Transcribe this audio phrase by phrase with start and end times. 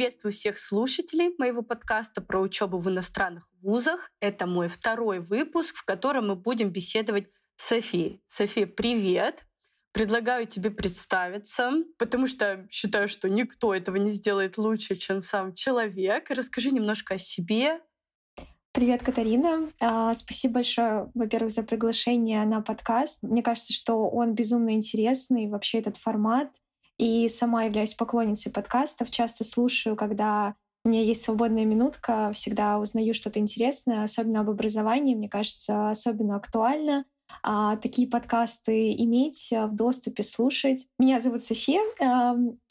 [0.00, 4.10] Приветствую всех слушателей моего подкаста про учебу в иностранных вузах.
[4.18, 8.22] Это мой второй выпуск, в котором мы будем беседовать с Софией.
[8.26, 9.44] София, привет!
[9.92, 16.30] Предлагаю тебе представиться, потому что считаю, что никто этого не сделает лучше, чем сам человек.
[16.30, 17.82] Расскажи немножко о себе.
[18.72, 19.70] Привет, Катарина.
[19.80, 23.22] А, спасибо большое, во-первых, за приглашение на подкаст.
[23.22, 26.48] Мне кажется, что он безумно интересный, вообще этот формат.
[27.00, 29.10] И сама являюсь поклонницей подкастов.
[29.10, 30.54] Часто слушаю, когда
[30.84, 35.14] у меня есть свободная минутка, всегда узнаю что-то интересное, особенно об образовании.
[35.14, 37.06] Мне кажется, особенно актуально
[37.42, 40.88] а, такие подкасты иметь в доступе, слушать.
[40.98, 41.80] Меня зовут София.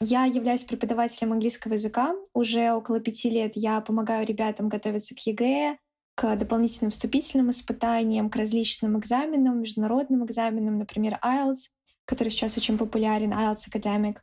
[0.00, 2.14] Я являюсь преподавателем английского языка.
[2.32, 5.76] Уже около пяти лет я помогаю ребятам готовиться к ЕГЭ,
[6.14, 11.70] к дополнительным вступительным испытаниям, к различным экзаменам, международным экзаменам, например, IELTS
[12.10, 14.16] который сейчас очень популярен, IELTS Academic.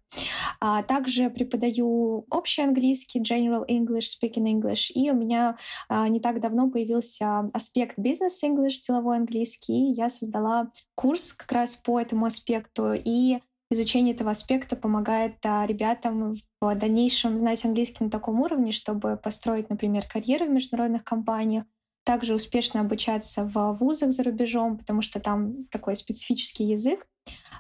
[0.60, 4.92] А также преподаю общий английский, General English, Speaking English.
[4.94, 5.58] И у меня
[5.88, 9.94] а, не так давно появился аспект Business English, деловой английский.
[9.94, 12.92] Я создала курс как раз по этому аспекту.
[12.94, 13.40] И
[13.72, 19.70] изучение этого аспекта помогает а, ребятам в дальнейшем знать английский на таком уровне, чтобы построить,
[19.70, 21.64] например, карьеру в международных компаниях,
[22.08, 27.06] также успешно обучаться в вузах за рубежом, потому что там такой специфический язык.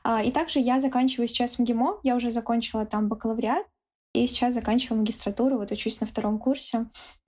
[0.05, 3.65] А, и также я заканчиваю сейчас МГИМО, я уже закончила там бакалавриат,
[4.13, 6.85] и сейчас заканчиваю магистратуру, вот учусь на втором курсе.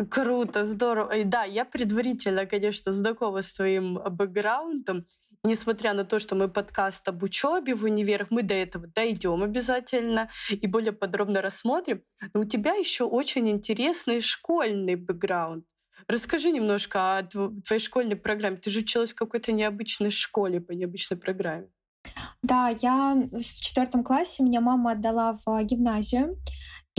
[0.10, 1.12] Круто, здорово.
[1.18, 5.06] И да, я предварительно, конечно, знакома с твоим бэкграундом.
[5.44, 10.30] Несмотря на то, что мы подкаст об учебе в универах, мы до этого дойдем обязательно
[10.50, 12.02] и более подробно рассмотрим.
[12.34, 15.66] Но у тебя еще очень интересный школьный бэкграунд.
[16.08, 18.58] Расскажи немножко о твоей школьной программе.
[18.58, 21.68] Ты же училась в какой-то необычной школе по необычной программе.
[22.42, 26.38] Да, я в четвертом классе меня мама отдала в гимназию.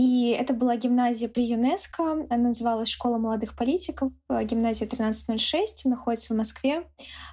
[0.01, 2.27] И это была гимназия при ЮНЕСКО.
[2.31, 4.11] Она называлась «Школа молодых политиков».
[4.31, 6.85] Гимназия 1306, находится в Москве.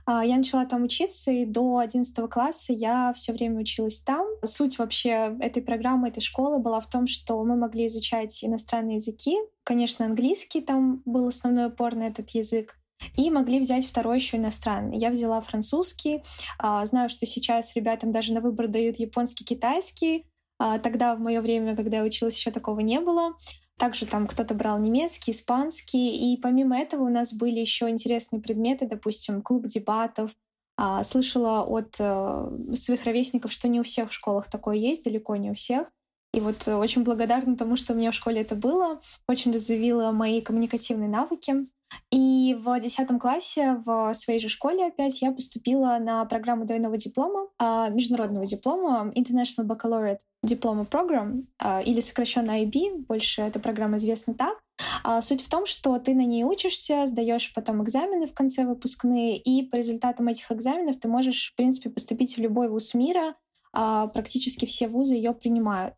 [0.05, 4.27] А, я начала там учиться, и до 11 класса я все время училась там.
[4.43, 9.37] Суть вообще этой программы, этой школы была в том, что мы могли изучать иностранные языки.
[9.63, 12.75] Конечно, английский там был основной упор на этот язык.
[13.15, 14.97] И могли взять второй еще иностранный.
[14.97, 16.21] Я взяла французский.
[16.59, 20.25] А, знаю, что сейчас ребятам даже на выбор дают японский, китайский.
[20.59, 23.35] А, тогда, в мое время, когда я училась, еще такого не было.
[23.77, 26.33] Также там кто-то брал немецкий, испанский.
[26.33, 30.31] И помимо этого у нас были еще интересные предметы, допустим, клуб дебатов.
[30.77, 35.35] А, слышала от э, своих ровесников, что не у всех в школах такое есть, далеко
[35.35, 35.91] не у всех.
[36.33, 38.99] И вот очень благодарна тому, что у меня в школе это было.
[39.27, 41.67] Очень развивила мои коммуникативные навыки.
[42.11, 47.47] И в 10 классе в своей же школе опять я поступила на программу двойного диплома,
[47.59, 54.33] а, международного диплома International Baccalaureate Diploma Program, а, или сокращенно IB, больше эта программа известна
[54.33, 54.57] так.
[55.03, 59.37] А, суть в том, что ты на ней учишься, сдаешь потом экзамены в конце выпускные,
[59.37, 63.35] и по результатам этих экзаменов ты можешь, в принципе, поступить в любой вуз мира,
[63.73, 65.97] практически все вузы ее принимают.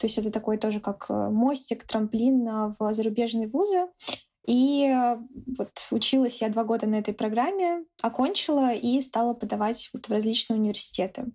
[0.00, 3.86] То есть это такой тоже как э, мостик, трамплин в зарубежные вузы.
[4.50, 5.16] И э,
[5.58, 10.58] вот училась я два года на этой программе, окончила и стала подавать вот в различные
[10.58, 11.26] университеты.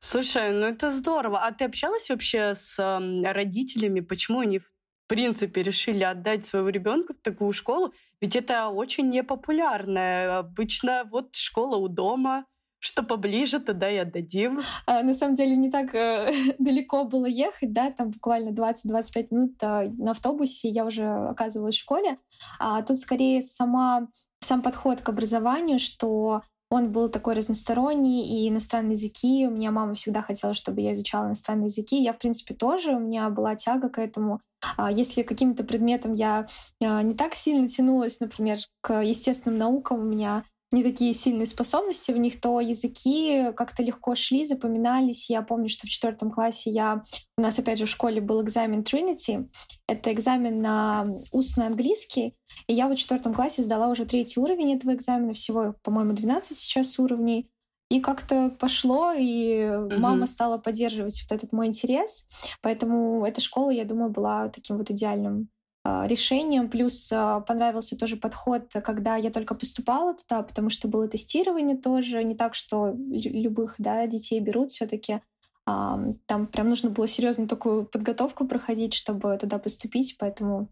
[0.00, 1.38] Слушай, ну это здорово.
[1.38, 2.76] А ты общалась вообще с
[3.22, 4.00] родителями?
[4.00, 4.66] Почему они в
[5.06, 7.94] принципе решили отдать своего ребенка в такую школу?
[8.20, 10.38] Ведь это очень непопулярная.
[10.38, 12.46] Обычно вот школа у дома,
[12.82, 14.60] что поближе, туда и отдадим.
[14.86, 19.54] А, на самом деле не так э, далеко было ехать, да, там буквально 20-25 минут
[19.62, 22.18] э, на автобусе я уже оказывалась в школе.
[22.58, 24.08] А тут скорее сама,
[24.40, 29.46] сам подход к образованию, что он был такой разносторонний, и иностранные языки.
[29.46, 32.02] У меня мама всегда хотела, чтобы я изучала иностранные языки.
[32.02, 32.92] Я, в принципе, тоже.
[32.92, 34.40] У меня была тяга к этому.
[34.76, 36.46] А если каким-то предметом я
[36.80, 42.12] э, не так сильно тянулась, например, к естественным наукам, у меня не такие сильные способности
[42.12, 45.28] в них, то языки как-то легко шли, запоминались.
[45.28, 47.02] Я помню, что в четвертом классе я...
[47.36, 49.48] У нас, опять же, в школе был экзамен Trinity.
[49.86, 52.34] Это экзамен на устный английский.
[52.66, 55.34] И я в четвертом классе сдала уже третий уровень этого экзамена.
[55.34, 57.50] Всего, по-моему, 12 сейчас уровней.
[57.90, 59.98] И как-то пошло, и uh-huh.
[59.98, 62.26] мама стала поддерживать вот этот мой интерес.
[62.62, 65.50] Поэтому эта школа, я думаю, была таким вот идеальным
[65.84, 66.68] решением.
[66.68, 72.22] Плюс а, понравился тоже подход, когда я только поступала туда, потому что было тестирование тоже.
[72.22, 75.20] Не так, что любых да, детей берут все-таки.
[75.64, 80.68] Там прям нужно было серьезно такую подготовку проходить, чтобы туда поступить, поэтому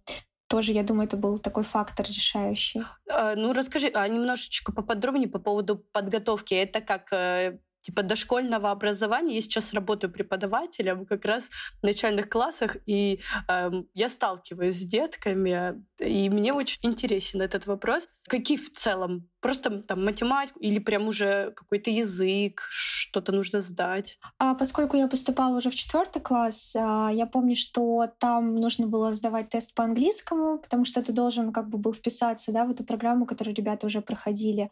[0.51, 2.83] тоже, я думаю, это был такой фактор решающий.
[3.09, 6.55] А, ну, расскажи а немножечко поподробнее по поводу подготовки.
[6.55, 9.37] Это как э, типа дошкольного образования.
[9.37, 11.49] Я сейчас работаю преподавателем как раз
[11.81, 18.09] в начальных классах, и э, я сталкиваюсь с детками, и мне очень интересен этот вопрос.
[18.29, 19.29] Какие в целом?
[19.41, 24.19] Просто там математику или прям уже какой-то язык, что-то нужно сдать?
[24.39, 29.13] А поскольку я поступала уже в четвертый класс, а, я помню, что там нужно было
[29.13, 32.85] сдавать тест по английскому, потому что ты должен как бы был вписаться да, в эту
[32.85, 34.71] программу, которую ребята уже проходили.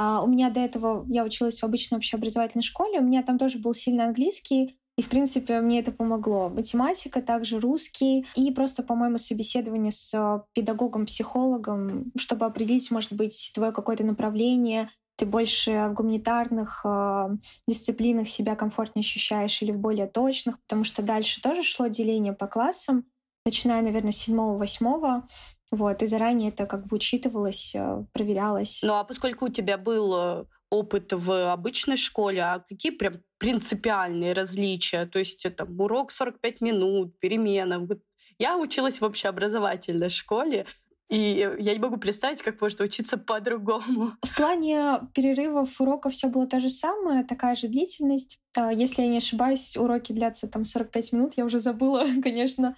[0.00, 3.58] А у меня до этого, я училась в обычной общеобразовательной школе, у меня там тоже
[3.58, 6.48] был сильный английский, и, в принципе, мне это помогло.
[6.48, 13.72] Математика, также русский и просто, по-моему, собеседование с э, педагогом-психологом, чтобы определить, может быть, твое
[13.72, 17.30] какое-то направление, ты больше в гуманитарных э,
[17.66, 22.46] дисциплинах себя комфортнее ощущаешь или в более точных, потому что дальше тоже шло деление по
[22.46, 23.04] классам,
[23.44, 25.26] начиная, наверное, с седьмого-восьмого.
[25.70, 28.82] Вот, и заранее это как бы учитывалось, э, проверялось.
[28.82, 34.32] Ну а поскольку у тебя был э, опыт в обычной школе, а какие прям принципиальные
[34.32, 35.04] различия?
[35.06, 37.86] То есть это урок 45 минут, перемена.
[38.38, 40.66] Я училась в общеобразовательной школе,
[41.08, 44.12] и я не могу представить, как можно учиться по-другому.
[44.22, 48.38] В плане перерывов уроков все было то же самое, такая же длительность.
[48.54, 52.76] А, если я не ошибаюсь, уроки длятся там 45 минут, я уже забыла, конечно,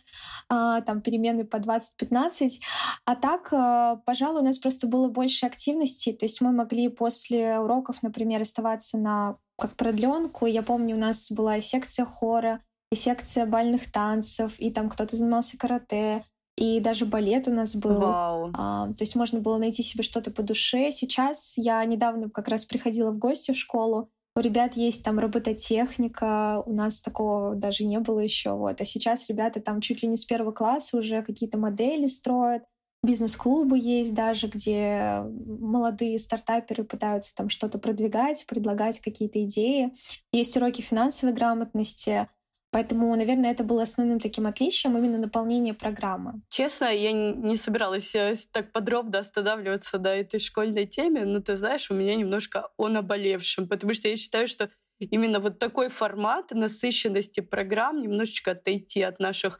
[0.49, 2.61] а, там перемены по 20-15.
[3.05, 7.59] А так, а, пожалуй, у нас просто было больше активности, то есть мы могли после
[7.59, 10.47] уроков, например, оставаться на как продленку.
[10.47, 12.61] Я помню, у нас была секция хора,
[12.93, 16.25] и секция бальных танцев, и там кто-то занимался карате,
[16.61, 17.99] и даже балет у нас был.
[17.99, 18.51] Вау.
[18.53, 20.91] А, то есть можно было найти себе что-то по душе.
[20.93, 24.11] Сейчас я недавно как раз приходила в гости в школу.
[24.37, 28.53] У ребят есть там робототехника, у нас такого даже не было еще.
[28.53, 28.79] Вот.
[28.79, 32.65] А сейчас ребята там чуть ли не с первого класса уже какие-то модели строят.
[33.03, 39.95] Бизнес-клубы есть даже, где молодые стартаперы пытаются там что-то продвигать, предлагать какие-то идеи.
[40.31, 42.29] Есть уроки финансовой грамотности,
[42.73, 46.43] Поэтому, наверное, это было основным таким отличием именно наполнение программы.
[46.51, 51.91] Честно, я не собиралась э, так подробно останавливаться на этой школьной теме, но ты знаешь,
[51.91, 54.71] у меня немножко о наболевшем, потому что я считаю, что
[55.01, 59.59] именно вот такой формат насыщенности программ немножечко отойти от наших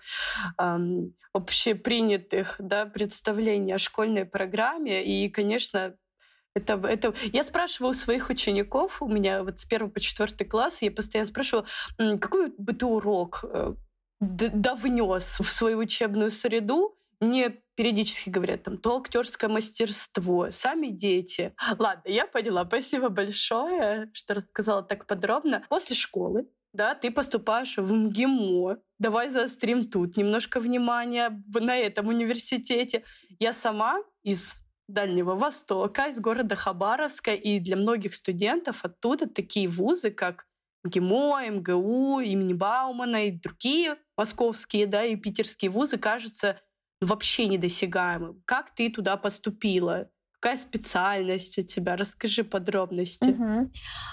[0.59, 5.05] эм, общепринятых да, представлений о школьной программе.
[5.05, 5.97] И, конечно,
[6.55, 7.15] это, это...
[7.33, 11.29] Я спрашиваю у своих учеников, у меня вот с первого по четвертый класс, я постоянно
[11.29, 11.67] спрашиваю,
[11.97, 13.75] какой бы ты урок э,
[14.21, 21.55] довнес в свою учебную среду, мне периодически говорят, там, то актерское мастерство, сами дети.
[21.79, 22.65] Ладно, я поняла.
[22.65, 25.65] Спасибо большое, что рассказала так подробно.
[25.69, 28.79] После школы да, ты поступаешь в МГИМО.
[28.99, 33.05] Давай заострим тут немножко внимания на этом университете.
[33.41, 34.60] Я сама из
[34.93, 40.47] Дальнего Востока, из города Хабаровска, и для многих студентов оттуда такие вузы, как
[40.85, 46.61] МГИМО, МГУ, имени Баумана и другие московские да, и питерские вузы кажутся
[47.01, 48.43] вообще недосягаемым.
[48.45, 50.11] Как ты туда поступила?
[50.41, 51.97] Какая специальность у тебя?
[51.97, 53.29] Расскажи подробности.
[53.29, 53.71] Угу.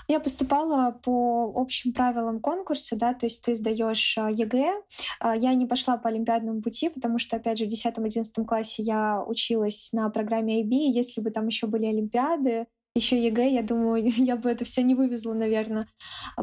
[0.09, 4.73] Я поступала по общим правилам конкурса, да, то есть ты сдаешь а, ЕГЭ.
[5.21, 9.23] А, я не пошла по олимпиадному пути, потому что, опять же, в 10-11 классе я
[9.25, 10.91] училась на программе IB.
[10.93, 14.95] Если бы там еще были олимпиады, еще ЕГЭ, я думаю, я бы это все не
[14.95, 15.87] вывезла, наверное.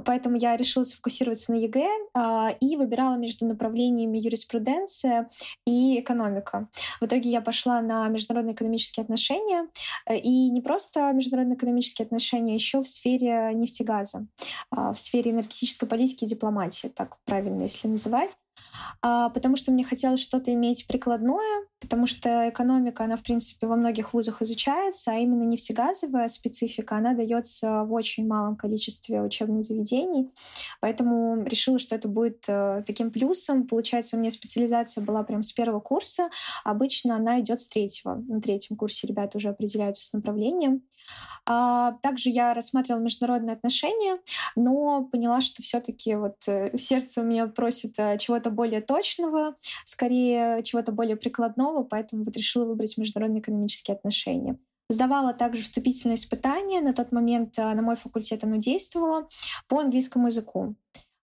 [0.04, 5.28] Поэтому я решила сфокусироваться на ЕГЭ а, и выбирала между направлениями юриспруденция
[5.66, 6.68] и экономика.
[7.00, 9.68] В итоге я пошла на международные экономические отношения,
[10.06, 14.26] э, и не просто международные экономические отношения, а еще в сфере нефтегаза,
[14.70, 18.43] а, в сфере энергетической политики и дипломатии, так правильно, если называть а,
[19.00, 24.14] потому что мне хотелось что-то иметь прикладное, потому что экономика, она, в принципе, во многих
[24.14, 30.30] вузах изучается, а именно нефтегазовая специфика, она дается в очень малом количестве учебных заведений,
[30.80, 33.66] поэтому решила, что это будет э, таким плюсом.
[33.66, 36.30] Получается, у меня специализация была прям с первого курса,
[36.64, 38.16] обычно она идет с третьего.
[38.28, 40.82] На третьем курсе ребята уже определяются с направлением.
[41.46, 44.18] А, также я рассматривала международные отношения,
[44.56, 50.62] но поняла, что все-таки вот э, сердце у меня просит э, чего-то более точного, скорее
[50.62, 54.56] чего-то более прикладного, поэтому вот решила выбрать международные экономические отношения.
[54.88, 56.80] Сдавала также вступительные испытания.
[56.80, 59.28] На тот момент э, на мой факультет оно действовало
[59.68, 60.76] по английскому языку.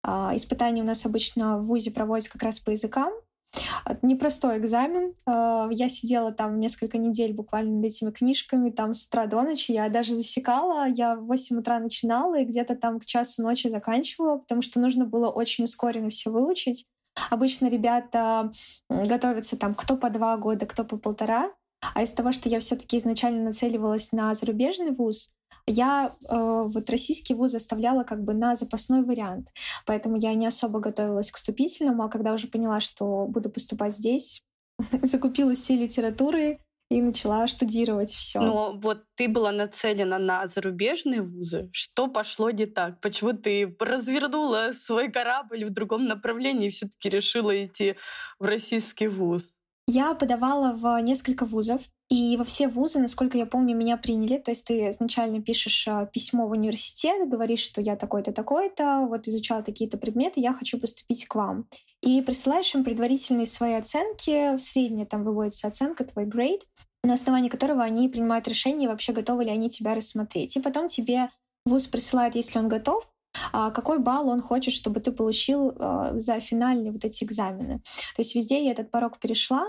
[0.01, 3.11] А, испытания у нас обычно в ВУЗе проводятся как раз по языкам.
[4.01, 5.15] Непростой экзамен.
[5.25, 9.71] А, я сидела там несколько недель буквально над этими книжками, там с утра до ночи.
[9.71, 10.87] Я даже засекала.
[10.87, 15.05] Я в 8 утра начинала и где-то там к часу ночи заканчивала, потому что нужно
[15.05, 16.85] было очень ускоренно все выучить.
[17.29, 18.51] Обычно ребята
[18.89, 21.51] готовятся там кто по два года, кто по полтора.
[21.95, 25.31] А из того, что я все-таки изначально нацеливалась на зарубежный вуз,
[25.65, 26.35] я э,
[26.67, 29.49] вот российский вуз оставляла как бы на запасной вариант.
[29.85, 34.41] Поэтому я не особо готовилась к вступительному, а когда уже поняла, что буду поступать здесь,
[35.03, 38.41] закупила все литературы, и начала штудировать все.
[38.41, 41.69] Но вот ты была нацелена на зарубежные вузы.
[41.71, 42.99] Что пошло не так?
[42.99, 47.95] Почему ты развернула свой корабль в другом направлении и все-таки решила идти
[48.39, 49.43] в российский вуз?
[49.87, 54.37] Я подавала в несколько вузов, и во все вузы, насколько я помню, меня приняли.
[54.39, 59.27] То есть ты изначально пишешь а, письмо в университет, говоришь, что я такой-то, такой-то, вот
[59.27, 61.67] изучала такие-то предметы, я хочу поступить к вам.
[62.01, 66.65] И присылаешь им предварительные свои оценки, средняя там выводится оценка, твой грейд,
[67.03, 70.57] на основании которого они принимают решение, вообще готовы ли они тебя рассмотреть.
[70.57, 71.29] И потом тебе
[71.63, 73.07] вуз присылает, если он готов,
[73.53, 77.81] а какой балл он хочет, чтобы ты получил а, за финальные вот эти экзамены.
[78.15, 79.67] То есть везде я этот порог перешла,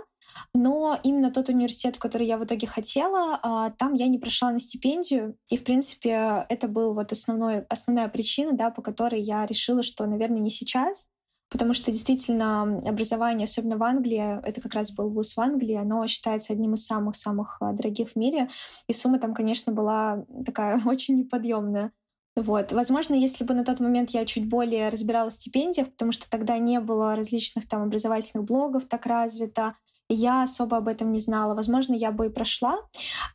[0.54, 4.50] но именно тот университет, в который я в итоге хотела, а, там я не прошла
[4.50, 5.36] на стипендию.
[5.48, 10.06] И, в принципе, это был вот основной, основная причина, да, по которой я решила, что,
[10.06, 11.08] наверное, не сейчас,
[11.50, 16.06] потому что действительно образование, особенно в Англии, это как раз был вуз в Англии, оно
[16.06, 18.48] считается одним из самых-самых а, дорогих в мире,
[18.86, 21.92] и сумма там, конечно, была такая очень неподъемная.
[22.36, 22.72] Вот.
[22.72, 26.58] Возможно, если бы на тот момент я чуть более разбиралась в стипендиях, потому что тогда
[26.58, 29.74] не было различных там образовательных блогов так развито,
[30.14, 31.54] я особо об этом не знала.
[31.54, 32.78] Возможно, я бы и прошла.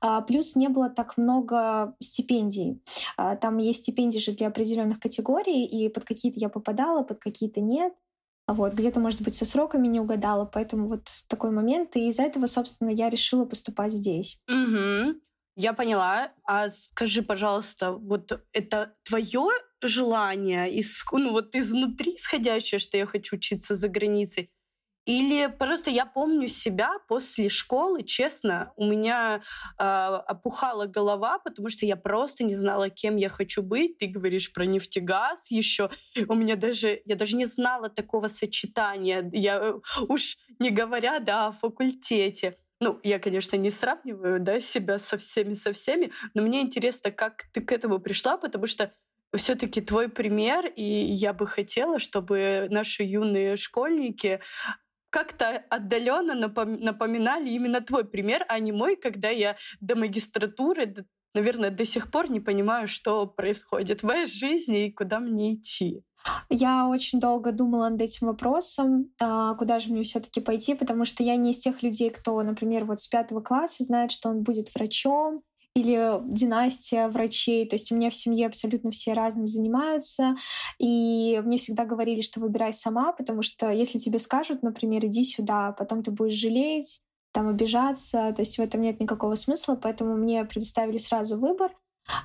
[0.01, 2.81] А, плюс не было так много стипендий.
[3.17, 7.61] А, там есть стипендии же для определенных категорий, и под какие-то я попадала, под какие-то
[7.61, 7.93] нет.
[8.47, 11.95] А вот, где-то, может быть, со сроками не угадала, поэтому вот такой момент.
[11.95, 14.39] И из-за этого, собственно, я решила поступать здесь.
[14.47, 15.19] Угу.
[15.57, 16.31] Я поняла.
[16.43, 19.49] А скажи, пожалуйста, вот это твое
[19.81, 24.49] желание, из, ну вот изнутри исходящее, что я хочу учиться за границей,
[25.05, 29.41] или просто я помню себя после школы, честно, у меня
[29.77, 33.99] э, опухала голова, потому что я просто не знала, кем я хочу быть.
[33.99, 35.91] Ты говоришь про нефтегаз еще.
[36.27, 39.29] У меня даже, я даже не знала такого сочетания.
[39.31, 39.75] Я
[40.07, 42.57] уж не говоря, да, о факультете.
[42.81, 47.45] Ну, я, конечно, не сравниваю да, себя со всеми, со всеми, но мне интересно, как
[47.53, 48.91] ты к этому пришла, потому что
[49.37, 54.41] все-таки твой пример, и я бы хотела, чтобы наши юные школьники
[55.15, 60.93] как-то отдаленно напоминали именно твой пример, а не мой, когда я до магистратуры,
[61.33, 66.03] наверное, до сих пор не понимаю, что происходит в моей жизни и куда мне идти.
[66.49, 71.23] Я очень долго думала над этим вопросом, а, куда же мне все-таки пойти, потому что
[71.23, 74.75] я не из тех людей, кто, например, вот с пятого класса знает, что он будет
[74.75, 75.43] врачом,
[75.75, 77.67] или династия врачей.
[77.67, 80.35] То есть у меня в семье абсолютно все разным занимаются.
[80.79, 85.73] И мне всегда говорили, что выбирай сама, потому что если тебе скажут, например, иди сюда,
[85.73, 87.01] потом ты будешь жалеть,
[87.33, 91.71] там обижаться, то есть в этом нет никакого смысла, поэтому мне предоставили сразу выбор.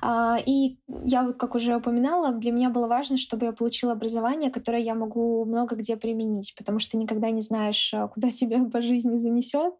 [0.01, 4.51] А, и я вот, как уже упоминала, для меня было важно, чтобы я получила образование,
[4.51, 9.17] которое я могу много где применить, потому что никогда не знаешь, куда тебя по жизни
[9.17, 9.73] занесет.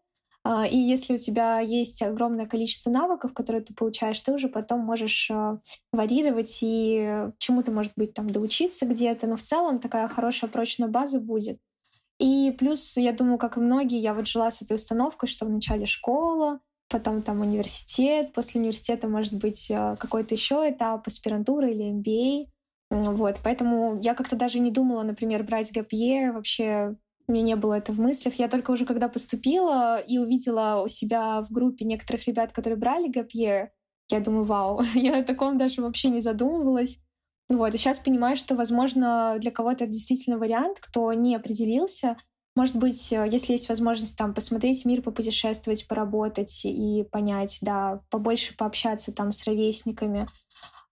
[0.43, 4.79] А, и если у тебя есть огромное количество навыков, которые ты получаешь, ты уже потом
[4.79, 5.59] можешь а,
[5.91, 9.27] варьировать и чему-то, может быть, там доучиться где-то.
[9.27, 11.59] Но в целом такая хорошая прочная база будет.
[12.19, 15.85] И плюс, я думаю, как и многие, я вот жила с этой установкой, что вначале
[15.85, 22.47] школа, потом там университет, после университета может быть а, какой-то еще этап, аспирантура или MBA.
[22.89, 26.97] Вот, поэтому я как-то даже не думала, например, брать year, вообще
[27.31, 28.35] у меня не было это в мыслях.
[28.35, 33.07] Я только уже когда поступила и увидела у себя в группе некоторых ребят, которые брали
[33.07, 33.71] гапье,
[34.09, 36.99] я думаю, вау, я о таком даже вообще не задумывалась.
[37.49, 42.17] Вот, и сейчас понимаю, что, возможно, для кого-то это действительно вариант, кто не определился.
[42.55, 49.13] Может быть, если есть возможность там посмотреть мир, попутешествовать, поработать и понять, да, побольше пообщаться
[49.13, 50.27] там с ровесниками—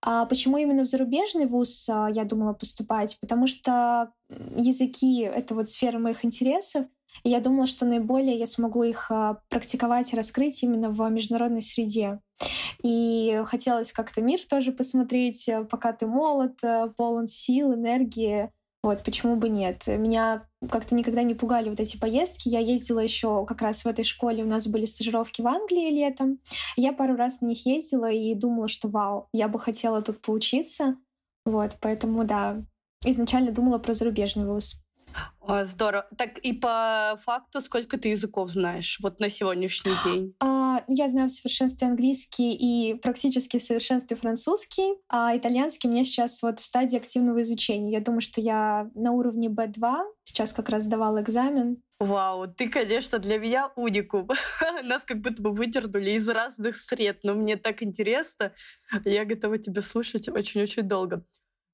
[0.02, 3.18] а почему именно в зарубежный вуз а, я думала поступать?
[3.20, 4.12] Потому что
[4.56, 6.86] языки— это вот сфера моих интересов,
[7.24, 11.62] и я думала, что наиболее я смогу их а, практиковать и раскрыть именно в международной
[11.62, 12.20] среде.
[12.82, 18.52] И хотелось как-то мир тоже посмотреть, э, пока ты молод, э, полон сил, энергии.
[18.82, 19.86] Вот, почему бы нет?
[19.88, 22.50] Меня как-то никогда не пугали вот эти поездки.
[22.50, 26.40] Я ездила еще как раз в этой школе, у нас были стажировки в Англии летом.
[26.76, 30.98] Я пару раз на них ездила и думала, что вау, я бы хотела тут поучиться.
[31.46, 32.62] Вот, поэтому, да,
[33.06, 34.82] изначально думала про зарубежный вуз.
[35.42, 36.06] О, здорово.
[36.18, 40.36] Так и по факту, сколько ты языков знаешь вот на сегодняшний день?
[40.40, 46.42] А, я знаю в совершенстве английский и практически в совершенстве французский, а итальянский меня сейчас
[46.44, 47.92] вот в стадии активного изучения.
[47.92, 51.82] Я думаю, что я на уровне B2, сейчас как раз сдавала экзамен.
[52.00, 54.30] Вау, ты, конечно, для меня уникум.
[54.84, 58.54] Нас как будто бы выдернули из разных сред, но мне так интересно.
[59.04, 61.26] Я готова тебя слушать очень-очень долго.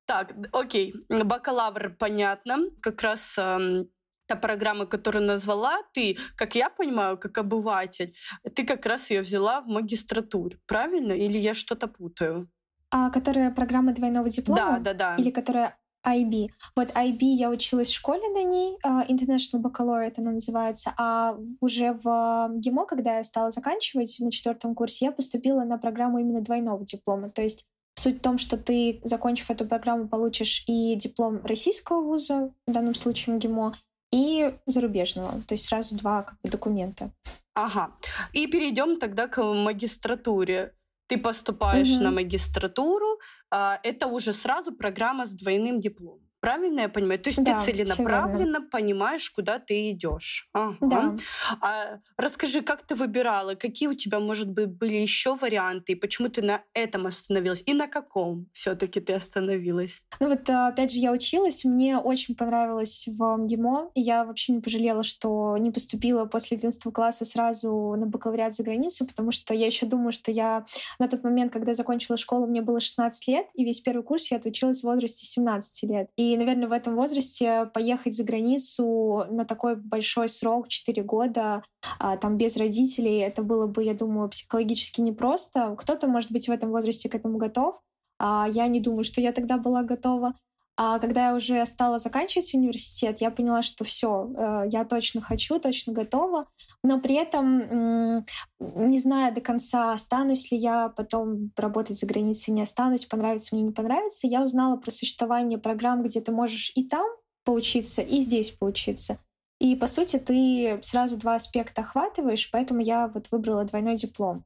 [0.05, 2.69] Так, окей, бакалавр, понятно.
[2.81, 3.89] Как раз эм,
[4.27, 8.13] та программа, которую назвала ты, как я понимаю, как обыватель,
[8.55, 11.13] ты как раз ее взяла в магистратуре, правильно?
[11.13, 12.49] Или я что-то путаю?
[12.91, 14.79] А которая программа двойного диплома?
[14.79, 15.15] Да, да, да.
[15.17, 16.49] Или которая IB.
[16.75, 21.93] Вот IB я училась в школе на ней, uh, International Baccalaureate она называется, а уже
[21.93, 26.85] в ГИМО, когда я стала заканчивать на четвертом курсе, я поступила на программу именно двойного
[26.85, 27.29] диплома.
[27.29, 27.65] То есть
[27.97, 32.93] Суть в том, что ты, закончив эту программу, получишь и диплом российского вуза, в данном
[32.95, 33.75] случае МГИМО,
[34.11, 35.41] и зарубежного.
[35.47, 37.11] То есть сразу два как бы, документа.
[37.53, 37.91] Ага.
[38.33, 40.73] И перейдем тогда к магистратуре.
[41.07, 42.03] Ты поступаешь угу.
[42.03, 43.19] на магистратуру,
[43.51, 46.24] а, это уже сразу программа с двойным дипломом.
[46.45, 47.19] Правильно я понимаю?
[47.19, 50.47] То есть да, ты целенаправленно понимаешь, куда ты идешь.
[50.53, 50.77] Ага.
[50.79, 51.15] Да.
[51.59, 56.29] А расскажи, как ты выбирала, какие у тебя, может быть, были еще варианты, и почему
[56.29, 60.03] ты на этом остановилась, и на каком все-таки ты остановилась?
[60.19, 64.61] Ну вот, опять же, я училась, мне очень понравилось в МГИМО, и я вообще не
[64.61, 69.65] пожалела, что не поступила после 11 класса сразу на бакалавриат за границу, потому что я
[69.65, 70.65] еще думаю, что я
[70.99, 74.37] на тот момент, когда закончила школу, мне было 16 лет, и весь первый курс я
[74.37, 76.09] отучилась в возрасте 17 лет.
[76.17, 81.63] И наверное, в этом возрасте поехать за границу на такой большой срок, 4 года,
[81.99, 85.75] а, там без родителей, это было бы, я думаю, психологически непросто.
[85.77, 87.79] Кто-то, может быть, в этом возрасте к этому готов.
[88.17, 90.33] А я не думаю, что я тогда была готова.
[90.77, 95.57] А когда я уже стала заканчивать университет, я поняла, что все, э, я точно хочу,
[95.59, 96.47] точно готова.
[96.83, 98.25] Но при этом,
[98.59, 103.63] не зная до конца, останусь ли я потом работать за границей, не останусь, понравится мне,
[103.63, 107.07] не понравится, я узнала про существование программ, где ты можешь и там
[107.45, 109.19] поучиться, и здесь поучиться.
[109.59, 114.43] И, по сути, ты сразу два аспекта охватываешь, поэтому я вот выбрала двойной диплом.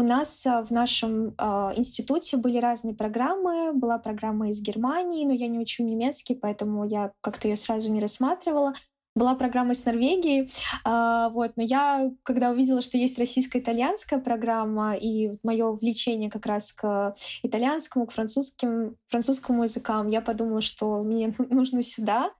[0.00, 3.74] У нас а, в нашем э, институте были разные программы.
[3.74, 8.00] Была программа из Германии, но я не учу немецкий, поэтому я как-то ее сразу не
[8.00, 8.72] рассматривала.
[9.14, 10.48] Была программа из Норвегии,
[10.86, 16.72] э, вот, но я, когда увидела, что есть российско-итальянская программа, и мое влечение как раз
[16.72, 22.30] к итальянскому, к французским, французскому языкам, я подумала, что мне нужно сюда.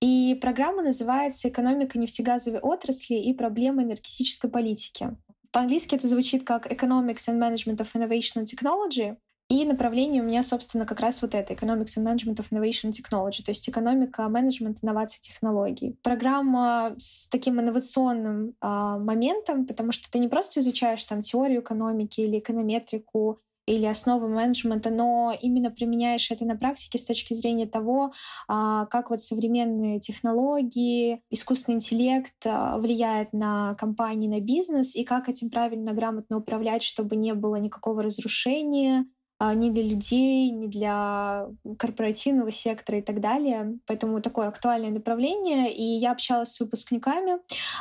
[0.00, 5.14] И программа называется «Экономика нефтегазовой отрасли и проблемы энергетической политики».
[5.52, 9.16] По-английски это звучит как Economics and Management of Innovation and Technology.
[9.48, 13.44] И направление у меня, собственно, как раз вот это, Economics and Management of Innovation Technology,
[13.44, 15.94] то есть экономика, менеджмент, инновации, технологий.
[16.02, 22.22] Программа с таким инновационным а, моментом, потому что ты не просто изучаешь там теорию экономики
[22.22, 23.40] или эконометрику,
[23.72, 28.12] или основы менеджмента, но именно применяешь это на практике с точки зрения того,
[28.48, 35.28] а, как вот современные технологии, искусственный интеллект а, влияет на компании, на бизнес, и как
[35.28, 39.06] этим правильно, грамотно управлять, чтобы не было никакого разрушения,
[39.54, 43.78] ни для людей, ни для корпоративного сектора и так далее.
[43.86, 45.74] Поэтому такое актуальное направление.
[45.74, 47.38] И я общалась с выпускниками.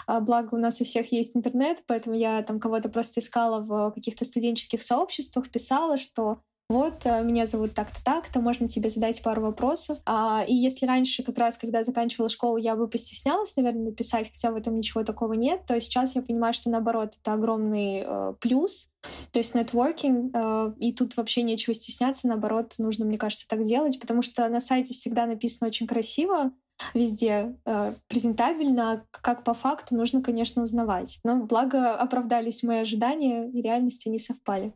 [0.07, 3.91] А, благо у нас у всех есть интернет, поэтому я там кого-то просто искала в
[3.91, 9.41] каких-то студенческих сообществах, писала, что вот, э, меня зовут так-то, так-то, можно тебе задать пару
[9.41, 9.99] вопросов.
[10.05, 14.51] А, и если раньше, как раз, когда заканчивала школу, я бы постеснялась, наверное, написать, хотя
[14.51, 18.89] в этом ничего такого нет, то сейчас я понимаю, что наоборот, это огромный э, плюс,
[19.31, 23.99] то есть нетворкинг, э, и тут вообще нечего стесняться, наоборот, нужно, мне кажется, так делать,
[23.99, 26.51] потому что на сайте всегда написано очень красиво,
[26.93, 31.19] везде э, презентабельно, как по факту нужно, конечно, узнавать.
[31.23, 34.73] Но благо оправдались мои ожидания, и реальности не совпали.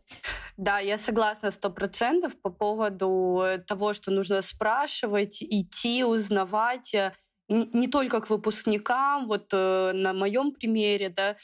[0.57, 7.13] Да, я согласна сто процентов по поводу э, того, что нужно спрашивать, идти, узнавать э,
[7.49, 11.35] не только к выпускникам, вот э, на моем примере, да,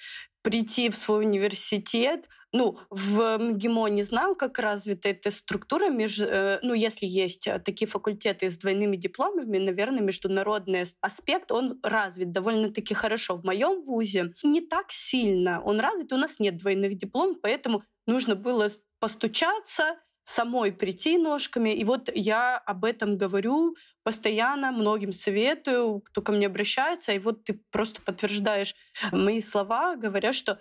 [0.41, 6.59] прийти в свой университет, ну, в МГИМО не знаю, как развита эта структура, меж, э,
[6.61, 12.93] ну, если есть э, такие факультеты с двойными дипломами, наверное, международный аспект, он развит довольно-таки
[12.93, 13.35] хорошо.
[13.35, 18.35] В моем вузе не так сильно он развит, у нас нет двойных дипломов, поэтому нужно
[18.35, 21.71] было постучаться, самой прийти ножками.
[21.71, 27.11] И вот я об этом говорю постоянно, многим советую, кто ко мне обращается.
[27.11, 28.75] И вот ты просто подтверждаешь
[29.11, 30.59] мои слова, говоря, что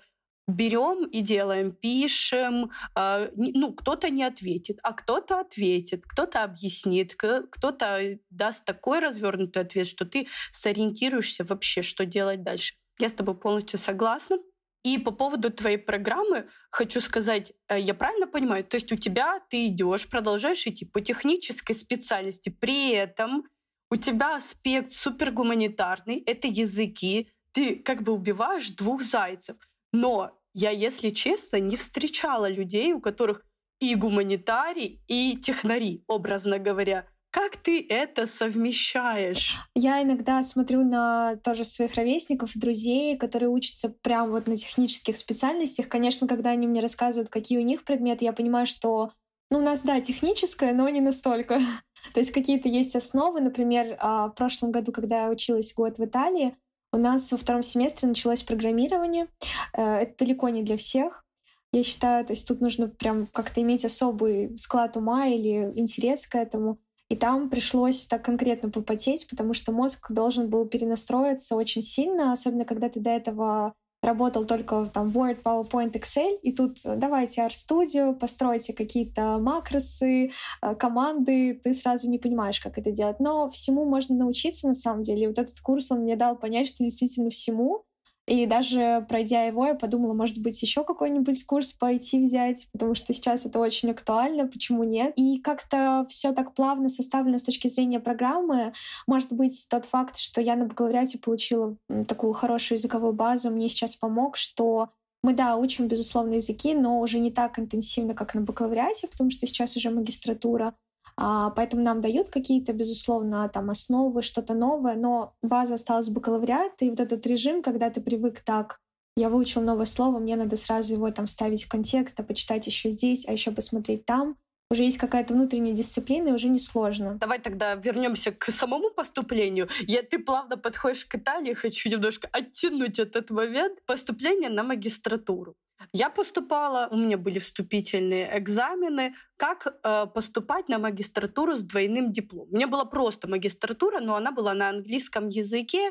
[0.51, 2.71] берем и делаем, пишем.
[2.97, 9.87] Э, ну, кто-то не ответит, а кто-то ответит, кто-то объяснит, кто-то даст такой развернутый ответ,
[9.87, 12.75] что ты сориентируешься вообще, что делать дальше.
[12.99, 14.39] Я с тобой полностью согласна.
[14.83, 19.41] И по поводу твоей программы хочу сказать, э, я правильно понимаю, то есть у тебя
[19.51, 23.45] ты идешь, продолжаешь идти по технической специальности, при этом
[23.91, 29.57] у тебя аспект супергуманитарный, это языки, ты как бы убиваешь двух зайцев.
[29.93, 33.45] Но я, если честно, не встречала людей, у которых
[33.81, 37.07] и гуманитарий, и технари, образно говоря.
[37.31, 39.57] Как ты это совмещаешь?
[39.77, 45.89] Я иногда смотрю на тоже своих ровесников, друзей, которые учатся прямо вот на технических специальностях.
[45.89, 49.13] Конечно, когда они мне рассказывают, какие у них предметы, я понимаю, что
[49.49, 51.59] ну, у нас, да, техническое, но не настолько.
[52.15, 53.41] То есть какие-то есть основы.
[53.41, 56.57] Например, а, в прошлом году, когда я училась год в Италии,
[56.93, 59.29] у нас во втором семестре началось программирование.
[59.73, 61.25] Э, это далеко не для всех.
[61.73, 66.35] Я считаю, то есть тут нужно прям как-то иметь особый склад ума или интерес к
[66.35, 66.79] этому.
[67.09, 72.65] И там пришлось так конкретно попотеть, потому что мозг должен был перенастроиться очень сильно, особенно
[72.65, 78.15] когда ты до этого работал только там Word, PowerPoint, Excel, и тут э, давайте RStudio,
[78.15, 80.31] постройте какие-то макросы,
[80.63, 83.21] э, команды, ты сразу не понимаешь, как это делать.
[83.21, 85.25] Но всему можно научиться на самом деле.
[85.25, 87.85] И вот этот курс, он мне дал понять, что действительно всему
[88.31, 92.95] и даже пройдя его, я подумала, может быть, еще какой-нибудь курс по IT взять, потому
[92.95, 95.13] что сейчас это очень актуально, почему нет.
[95.17, 98.73] И как-то все так плавно составлено с точки зрения программы.
[99.09, 103.97] Может быть, тот факт, что я на бакалавриате получила такую хорошую языковую базу, мне сейчас
[103.97, 104.91] помог, что
[105.25, 109.45] мы, да, учим, безусловно, языки, но уже не так интенсивно, как на бакалавриате, потому что
[109.49, 110.77] сейчас уже магистратура.
[111.23, 116.89] А, поэтому нам дают какие-то, безусловно, там основы, что-то новое, но база осталась бакалавриат, и
[116.89, 118.81] вот этот режим, когда ты привык так,
[119.17, 122.91] я выучил новое слово, мне надо сразу его там ставить в контекст, а почитать еще
[122.91, 124.37] здесь, а еще посмотреть там.
[124.73, 127.17] Уже есть какая-то внутренняя дисциплина, и уже не сложно.
[127.17, 129.69] Давай тогда вернемся к самому поступлению.
[129.81, 133.85] Я, ты плавно подходишь к Италии, хочу немножко оттянуть этот момент.
[133.85, 135.57] Поступление на магистратуру.
[135.93, 142.49] Я поступала, у меня были вступительные экзамены, как э, поступать на магистратуру с двойным дипломом.
[142.53, 145.91] У меня была просто магистратура, но она была на английском языке,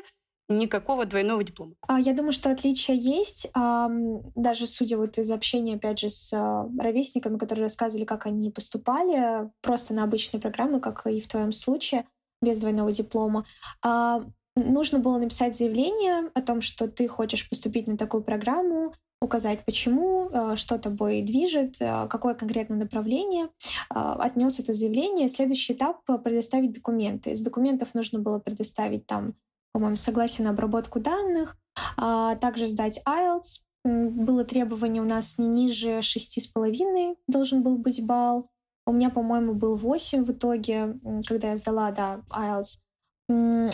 [0.50, 1.74] никакого двойного диплома.
[1.86, 3.50] А, я думаю, что отличия есть.
[3.54, 9.50] Даже судя вот из общения, опять же, с а, ровесниками, которые рассказывали, как они поступали,
[9.62, 12.04] просто на обычные программы, как и в твоем случае,
[12.42, 13.46] без двойного диплома.
[13.82, 14.24] А,
[14.56, 20.30] нужно было написать заявление о том, что ты хочешь поступить на такую программу, указать, почему,
[20.56, 23.50] что тобой движет, какое конкретное направление,
[23.90, 25.28] отнес это заявление.
[25.28, 27.32] Следующий этап— предоставить документы.
[27.32, 29.34] Из документов нужно было предоставить там,
[29.72, 31.56] по-моему, согласие на обработку данных,
[31.96, 33.60] а также сдать IELTS.
[33.84, 38.50] Было требование у нас не ниже шести с половиной должен был быть балл.
[38.86, 42.78] У меня, по-моему, был 8 в итоге, когда я сдала, да, IELTS.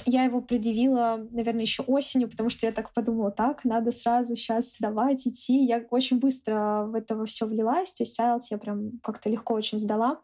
[0.05, 4.75] Я его предъявила, наверное, еще осенью, потому что я так подумала, так, надо сразу сейчас
[4.75, 5.65] сдавать, идти.
[5.65, 9.79] Я очень быстро в это все влилась, то есть IELTS я прям как-то легко очень
[9.79, 10.21] сдала.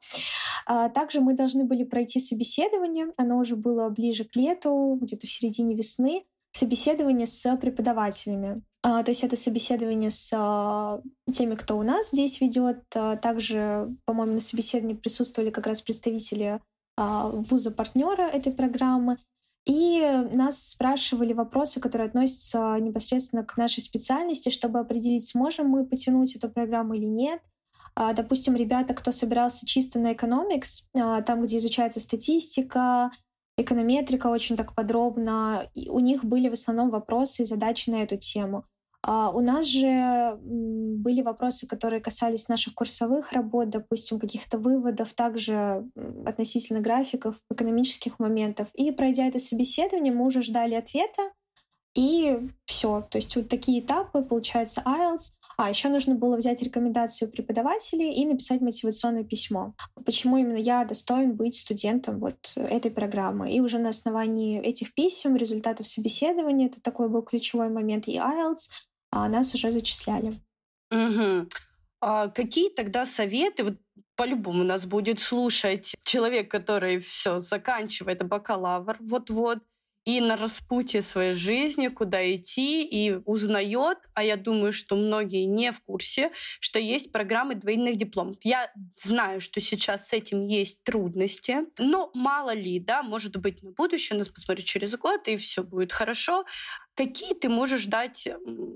[0.67, 5.31] А, также мы должны были пройти собеседование, оно уже было ближе к лету, где-то в
[5.31, 8.63] середине весны, собеседование с преподавателями.
[8.83, 11.01] А, то есть это собеседование с а,
[11.33, 12.83] теми, кто у нас здесь ведет.
[12.91, 16.61] Также, по-моему, на собеседовании присутствовали как раз представители
[16.97, 19.19] а, вуза партнера этой программы.
[19.65, 20.01] И
[20.33, 26.51] нас спрашивали вопросы, которые относятся непосредственно к нашей специальности, чтобы определить, сможем мы потянуть эту
[26.51, 27.41] программу или нет.
[27.95, 33.13] А, допустим, ребята, кто собирался чисто на economics, а, там, где изучается статистика,
[33.57, 38.65] эконометрика очень так подробно, у них были в основном вопросы и задачи на эту тему.
[39.05, 45.85] А у нас же были вопросы, которые касались наших курсовых работ, допустим, каких-то выводов, также
[46.25, 48.69] относительно графиков, экономических моментов.
[48.75, 51.33] И пройдя это собеседование, мы уже ждали ответа,
[51.95, 53.07] и все.
[53.11, 55.33] То есть вот такие этапы, получается, IELTS.
[55.59, 59.75] А, еще нужно было взять рекомендацию преподавателей и написать мотивационное письмо.
[60.07, 63.53] Почему именно я достоин быть студентом вот этой программы.
[63.53, 68.71] И уже на основании этих писем, результатов собеседования, это такой был ключевой момент, и IELTS,
[69.13, 70.41] а нас уже зачисляли.
[70.91, 71.49] Угу.
[72.01, 73.75] А какие тогда советы, вот
[74.17, 79.59] по-любому нас будет слушать человек, который все заканчивает бакалавр вот-вот,
[80.05, 85.71] и на распутье своей жизни, куда идти, и узнает, а я думаю, что многие не
[85.71, 88.37] в курсе, что есть программы двойных дипломов.
[88.43, 93.71] Я знаю, что сейчас с этим есть трудности, но мало ли, да, может быть, на
[93.71, 96.45] будущее нас посмотрит через год, и все будет хорошо.
[96.95, 98.29] Какие ты можешь дать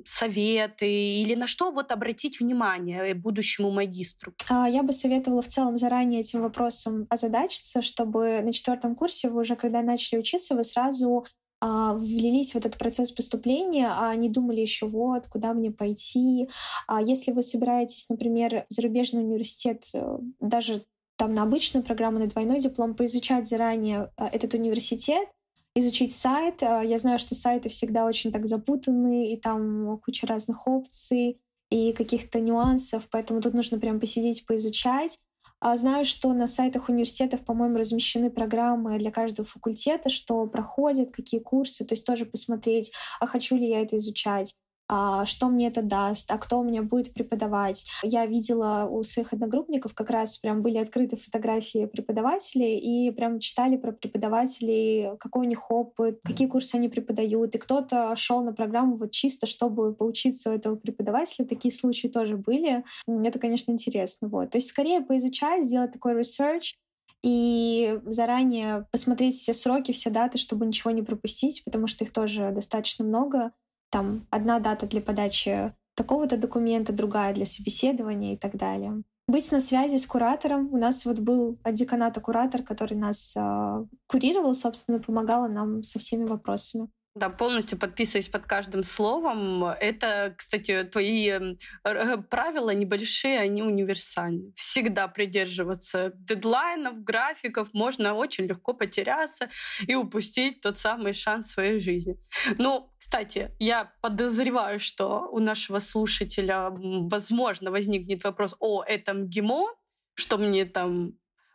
[0.04, 4.32] советы или на что вот обратить внимание будущему магистру?
[4.48, 9.42] А, я бы советовала в целом заранее этим вопросом озадачиться, чтобы на четвертом курсе вы
[9.42, 11.24] уже, когда начали учиться, вы сразу
[11.60, 16.48] а, влились в этот процесс поступления, а не думали еще вот, куда мне пойти.
[16.86, 20.84] А если вы собираетесь, например, в зарубежный университет, э, даже
[21.16, 25.28] там на обычную программу, на двойной диплом, поизучать заранее э, этот университет,
[25.76, 26.62] изучить сайт.
[26.62, 31.92] Э, я знаю, что сайты всегда очень так запутаны, и там куча разных опций и
[31.92, 35.18] каких-то нюансов, поэтому тут нужно прям посидеть, поизучать.
[35.58, 41.40] А знаю, что на сайтах университетов, по-моему, размещены программы для каждого факультета, что проходит, какие
[41.40, 44.54] курсы, то есть тоже посмотреть, а хочу ли я это изучать
[44.88, 47.86] а, что мне это даст, а кто у меня будет преподавать.
[48.02, 53.76] Я видела у своих одногруппников как раз прям были открыты фотографии преподавателей и прям читали
[53.76, 57.54] про преподавателей, какой у них опыт, какие курсы они преподают.
[57.54, 61.46] И кто-то шел на программу вот чисто, чтобы поучиться у этого преподавателя.
[61.46, 62.84] Такие случаи тоже были.
[63.06, 64.28] Это, конечно, интересно.
[64.28, 64.50] Вот.
[64.50, 66.74] То есть скорее поизучать, сделать такой research,
[67.22, 72.52] и заранее посмотреть все сроки, все даты, чтобы ничего не пропустить, потому что их тоже
[72.52, 73.52] достаточно много
[73.96, 79.02] там одна дата для подачи такого-то документа, другая для собеседования и так далее.
[79.26, 80.68] Быть на связи с куратором.
[80.74, 85.98] У нас вот был от деканата куратор, который нас э, курировал, собственно, помогал нам со
[85.98, 86.88] всеми вопросами.
[87.16, 89.64] Да, полностью подписываюсь под каждым словом.
[89.64, 94.52] Это, кстати, твои э, правила небольшие, они универсальны.
[94.54, 97.70] Всегда придерживаться дедлайнов, графиков.
[97.72, 99.48] Можно очень легко потеряться
[99.86, 102.18] и упустить тот самый шанс в своей жизни.
[102.58, 109.68] Ну, кстати, я подозреваю, что у нашего слушателя, возможно, возникнет вопрос о этом ГИМО,
[110.16, 111.14] что мне там,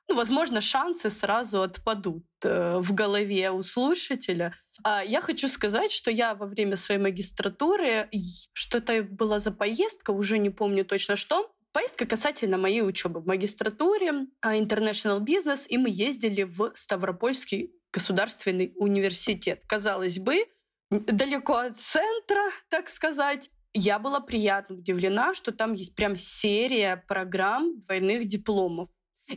[0.09, 4.55] ну, возможно, шансы сразу отпадут э, в голове у слушателя.
[4.83, 8.09] А я хочу сказать, что я во время своей магистратуры,
[8.53, 13.27] что это была за поездка, уже не помню точно что, Поездка касательно моей учебы в
[13.27, 19.61] магистратуре, а, International Business, и мы ездили в Ставропольский государственный университет.
[19.67, 20.45] Казалось бы,
[20.89, 23.49] далеко от центра, так сказать.
[23.73, 28.89] Я была приятно удивлена, что там есть прям серия программ двойных дипломов.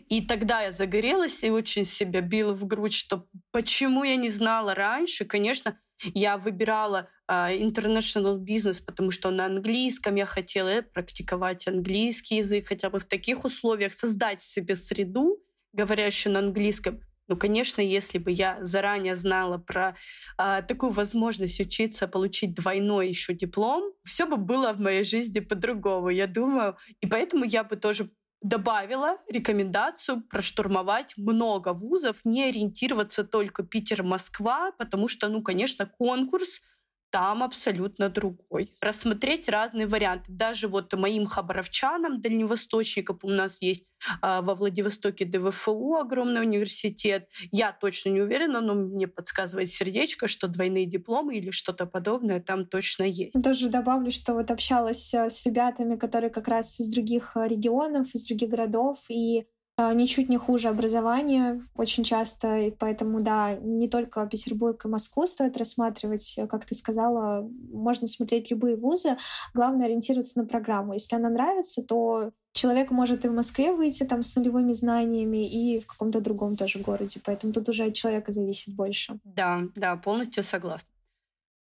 [0.09, 4.75] И тогда я загорелась и очень себя била в грудь, что почему я не знала
[4.75, 5.25] раньше.
[5.25, 5.79] Конечно,
[6.15, 12.91] я выбирала uh, international business, потому что на английском я хотела практиковать английский язык, хотя
[12.91, 15.39] бы в таких условиях создать себе среду,
[15.73, 17.01] говорящую на английском.
[17.27, 19.97] Ну, конечно, если бы я заранее знала про
[20.37, 26.11] а, такую возможность учиться, получить двойной еще диплом, все бы было в моей жизни по-другому,
[26.11, 26.77] я думаю.
[27.01, 28.11] И поэтому я бы тоже
[28.45, 36.61] добавила рекомендацию проштурмовать много вузов, не ориентироваться только Питер-Москва, потому что, ну, конечно, конкурс—
[37.15, 38.75] там абсолютно другой.
[38.81, 40.25] Рассмотреть разные варианты.
[40.27, 43.85] Даже вот моим хабаровчанам, дальневосточникам, у нас есть
[44.21, 47.29] э, во Владивостоке ДВФУ огромный университет.
[47.53, 52.67] Я точно не уверена, но мне подсказывает сердечко, что двойные дипломы или что-то подобное там
[52.67, 53.41] точно есть.
[53.45, 58.13] Тоже добавлю, что вот общалась э, с ребятами, которые как раз из других э, регионов,
[58.13, 59.45] из других городов, и а,
[59.77, 65.57] ничуть не хуже образования очень часто, и поэтому, да, не только Петербург и Москву стоит
[65.57, 69.17] рассматривать, как ты сказала, можно смотреть любые вузы,
[69.53, 70.93] главное ориентироваться на программу.
[70.93, 75.81] Если она нравится, то человек может и в Москве выйти там с нулевыми знаниями, и
[75.81, 79.19] в каком-то другом тоже городе, поэтому тут уже от человека зависит больше.
[79.25, 80.89] Да, да, полностью согласна.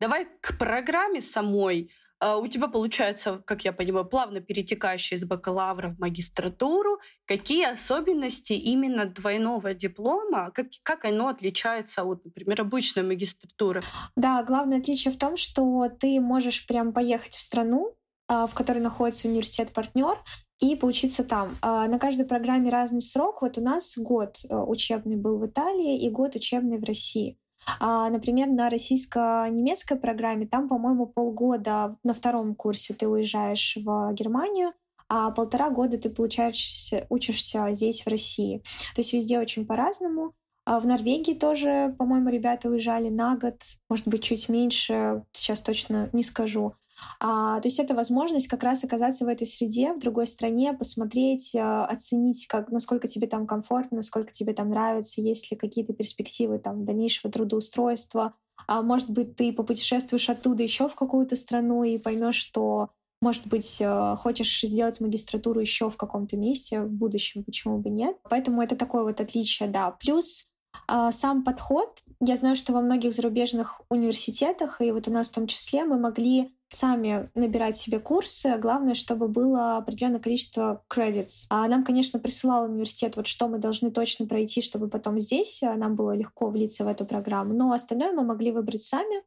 [0.00, 1.90] Давай к программе самой.
[2.24, 6.98] А, у тебя получается, как я понимаю, плавно перетекающий из бакалавра в магистратуру.
[7.26, 13.82] Какие особенности именно двойного диплома, как, как оно отличается от, например, обычной магистратуры?
[14.16, 17.94] Да, главное отличие в том, что ты можешь прям поехать в страну,
[18.26, 20.16] а, в которой находится университет-партнер,
[20.60, 21.54] и поучиться там.
[21.60, 23.42] А, на каждой программе разный срок.
[23.42, 27.37] Вот у нас год э, учебный был в Италии и год учебный в России.
[27.81, 34.72] А, например, на российско-немецкой программе там, по-моему, полгода на втором курсе ты уезжаешь в Германию,
[35.09, 38.62] а полтора года ты получаешь, учишься здесь, в России.
[38.94, 40.33] То есть везде очень по-разному.
[40.66, 46.09] А в Норвегии тоже, по-моему, ребята уезжали на год, может быть, чуть меньше, сейчас точно
[46.12, 46.74] не скажу.
[47.20, 51.54] А, то есть это возможность как раз оказаться в этой среде, в другой стране, посмотреть,
[51.57, 56.59] а, оценить, как, насколько тебе там комфортно, насколько тебе там нравится, есть ли какие-то перспективы
[56.59, 58.35] там дальнейшего трудоустройства.
[58.66, 63.80] А может быть, ты попутешествуешь оттуда еще в какую-то страну и поймешь, что может быть,
[63.83, 68.16] а, хочешь сделать магистратуру еще в каком-то месте в будущем, почему бы нет.
[68.28, 69.90] Поэтому это такое вот отличие, да.
[69.92, 70.44] Плюс
[70.88, 75.35] А сам подход, я знаю, что во многих зарубежных университетах, и вот у нас в
[75.35, 78.56] том числе, мы могли сами набирать себе курсы.
[78.58, 81.46] Главное, чтобы было определенное количество credits.
[81.48, 85.74] А нам, конечно, присылал университет, вот что мы должны точно пройти, чтобы потом здесь а,
[85.74, 87.54] нам было легко влиться в эту программу.
[87.54, 89.22] Но остальное мы могли выбрать сами.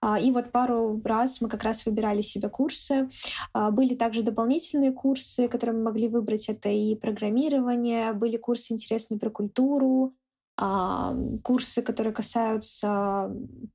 [0.00, 3.08] А, и вот пару раз мы как раз выбирали себе курсы.
[3.52, 6.48] А, были также дополнительные курсы, которые мы могли выбрать.
[6.48, 10.14] Это и программирование, были курсы интересные про культуру,
[10.56, 13.30] курсы, которые касаются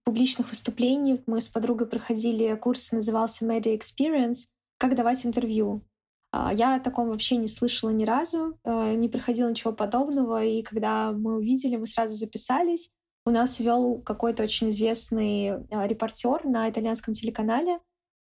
[0.06, 1.22] публичных выступлений.
[1.26, 5.84] Мы с подругой проходили курс, назывался Media Experience, как давать интервью.
[6.32, 10.62] А, я о таком вообще не слышала ни разу, э, не проходила ничего подобного, и
[10.62, 12.92] когда мы увидели, мы сразу записались.
[13.26, 17.80] У нас вел какой-то очень известный а, репортер на итальянском телеканале.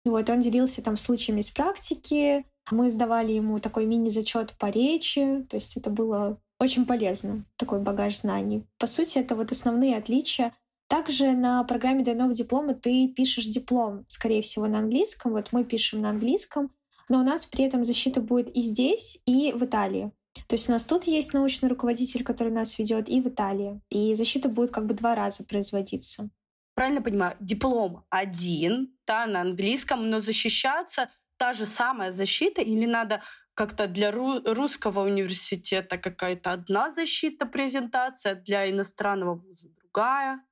[0.05, 2.45] Вот, он делился там случаями из практики.
[2.71, 8.17] Мы сдавали ему такой мини-зачет по речи, то есть это было очень полезно, такой багаж
[8.17, 8.65] знаний.
[8.79, 10.53] По сути, это вот основные отличия.
[10.87, 15.31] Также на программе «Дай диплома» ты пишешь диплом, скорее всего, на английском.
[15.31, 16.71] Вот мы пишем на английском,
[17.09, 20.11] но у нас при этом защита будет и здесь, и в Италии.
[20.47, 23.81] То есть у нас тут есть научный руководитель, который нас ведет, и в Италии.
[23.89, 26.29] И защита будет как бы два раза производиться.
[26.75, 33.21] Правильно понимаю, диплом один, да, на английском, но защищаться та же самая защита или надо
[33.53, 40.43] как-то для ру- русского университета какая-то одна защита, презентация, для иностранного вуза другая.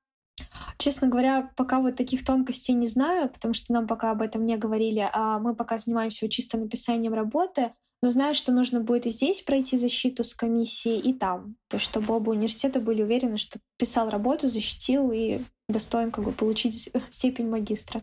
[0.78, 4.56] Честно говоря, пока вот таких тонкостей не знаю, потому что нам пока об этом не
[4.56, 9.42] говорили, а мы пока занимаемся чисто написанием работы, но знаю, что нужно будет и здесь
[9.42, 11.56] пройти защиту с комиссией, и там.
[11.68, 16.32] То есть чтобы оба университета были уверены, что писал работу, защитил и достоин как бы
[16.32, 18.02] получить степень магистра.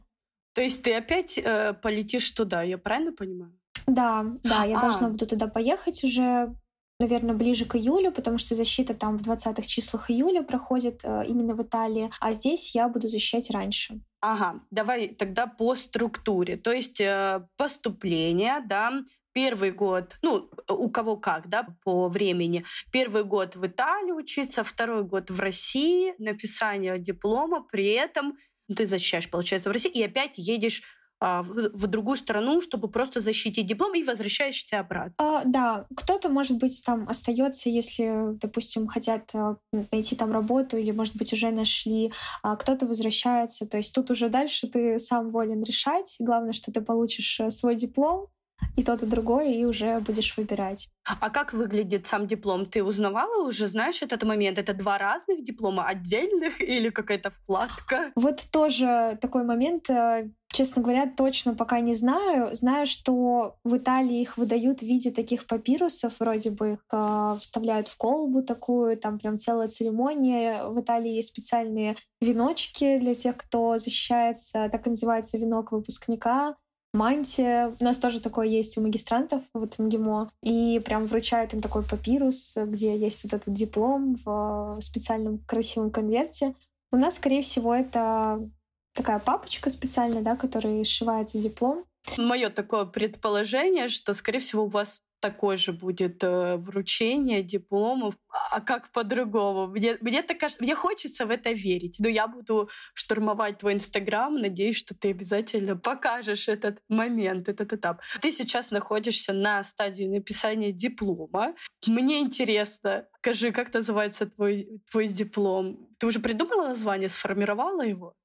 [0.54, 3.58] То есть ты опять э, полетишь туда, я правильно понимаю?
[3.88, 4.82] Да, да, я а.
[4.82, 6.54] должна буду туда поехать уже,
[7.00, 11.56] наверное, ближе к июлю, потому что защита там в 20-х числах июля проходит э, именно
[11.56, 14.02] в Италии, а здесь я буду защищать раньше.
[14.20, 16.58] Ага, давай тогда по структуре.
[16.58, 18.92] То есть э, поступление, да,
[19.34, 22.66] первый год, ну, у кого как, да, по времени.
[22.92, 28.38] Первый год в Италии учиться, второй год в России, написание диплома, при этом
[28.76, 30.84] ты защищаешь, получается, в России, и опять едешь
[31.24, 35.14] а, в, в другую страну, чтобы просто защитить диплом и возвращаешься обратно.
[35.20, 39.58] А, да, кто-то, может быть, там остается, если, допустим, хотят а,
[39.92, 43.68] найти там работу или, может быть, уже нашли, а кто-то возвращается.
[43.68, 46.16] То есть тут уже дальше ты сам волен решать.
[46.20, 48.28] Главное, что ты получишь э, свой диплом,
[48.76, 50.90] и то, и другое, и уже будешь выбирать.
[51.04, 52.66] А как выглядит сам диплом?
[52.66, 54.58] Ты узнавала уже, знаешь, этот момент?
[54.58, 58.12] Это два разных диплома отдельных или какая-то вкладка?
[58.16, 59.90] Вот тоже такой момент.
[59.90, 62.54] Э, честно говоря, точно пока не знаю.
[62.56, 67.88] Знаю, что в Италии их выдают в виде таких папирусов, вроде бы их э, вставляют
[67.88, 70.66] в колбу такую, там прям целая церемония.
[70.66, 76.56] В Италии есть специальные веночки для тех, кто защищается, так и называется венок выпускника
[76.94, 77.76] мантия.
[77.80, 80.32] У нас тоже такое есть у магистрантов, вот в МГИМО.
[80.44, 86.54] И прям вручают им такой папирус, где есть вот этот диплом в специальном красивом конверте.
[86.92, 88.50] У нас, скорее всего, это
[88.94, 91.86] такая папочка специальная, да, которой сшивается диплом.
[92.18, 98.16] Мое такое предположение, что, скорее всего, у вас такое же будет э, вручение дипломов.
[98.52, 99.68] А как по-другому?
[99.68, 101.98] Мне, мне, так кажется, мне хочется в это верить.
[102.00, 104.36] Но я буду штурмовать твой Инстаграм.
[104.36, 108.02] Надеюсь, что ты обязательно покажешь этот момент, этот этап.
[108.20, 111.54] Ты сейчас находишься на стадии написания диплома.
[111.88, 115.88] Мне интересно, скажи, как называется твой, твой диплом?
[116.00, 118.16] Ты уже придумала название, сформировала его?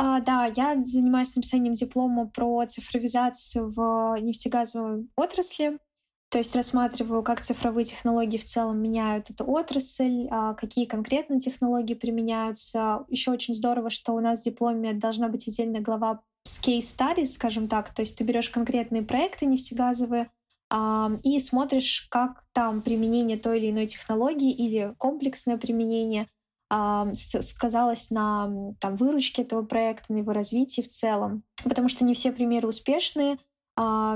[0.00, 5.78] А, да, я занимаюсь написанием диплома про цифровизацию в нефтегазовой отрасли.
[6.30, 11.94] То есть рассматриваю, как цифровые технологии в целом меняют эту отрасль, а какие конкретно технологии
[11.94, 13.06] применяются.
[13.08, 17.66] Еще очень здорово, что у нас в дипломе должна быть отдельная глава с studies, скажем
[17.66, 17.94] так.
[17.94, 20.30] То есть ты берешь конкретные проекты нефтегазовые
[21.22, 26.28] и смотришь, как там применение той или иной технологии или комплексное применение
[27.14, 31.42] сказалось на там, выручке этого проекта, на его развитии в целом.
[31.64, 33.38] Потому что не все примеры успешные,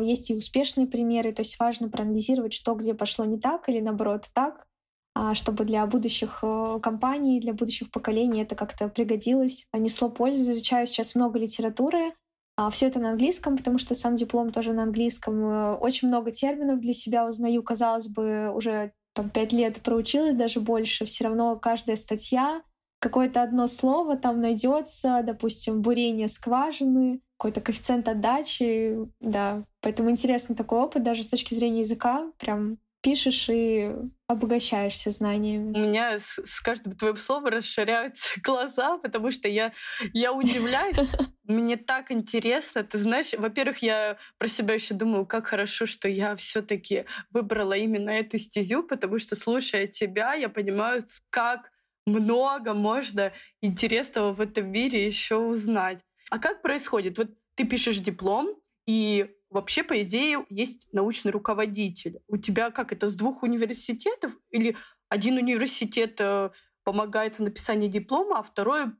[0.02, 4.26] есть и успешные примеры, то есть важно проанализировать, что где пошло не так или наоборот
[4.34, 4.66] так,
[5.14, 10.50] а, чтобы для будущих э, компаний, для будущих поколений это как-то пригодилось, несло пользу.
[10.52, 12.14] Изучаю сейчас много литературы,
[12.56, 15.44] а, все это на английском, потому что сам диплом тоже на английском.
[15.44, 17.62] Э, очень много терминов для себя узнаю.
[17.62, 21.04] Казалось бы, уже там, пять лет проучилась, даже больше.
[21.04, 22.62] Все равно каждая статья,
[22.98, 29.64] какое-то одно слово там найдется, допустим, бурение скважины, какой-то коэффициент отдачи, да.
[29.80, 33.92] Поэтому интересный такой опыт, даже с точки зрения языка, прям пишешь и
[34.28, 35.76] обогащаешься знаниями.
[35.76, 39.72] У меня с, с каждым твоим словом расширяются глаза, потому что я,
[40.12, 40.96] я удивляюсь.
[41.42, 42.84] Мне так интересно.
[42.84, 48.10] Ты знаешь, во-первых, я про себя еще думаю, как хорошо, что я все-таки выбрала именно
[48.10, 51.72] эту стезю, потому что, слушая тебя, я понимаю, как
[52.06, 55.98] много можно интересного в этом мире еще узнать.
[56.32, 57.18] А как происходит?
[57.18, 58.56] Вот ты пишешь диплом,
[58.86, 62.20] и вообще, по идее, есть научный руководитель.
[62.26, 64.32] У тебя как это, с двух университетов?
[64.48, 64.78] Или
[65.10, 66.48] один университет э,
[66.84, 68.92] помогает в написании диплома, а второй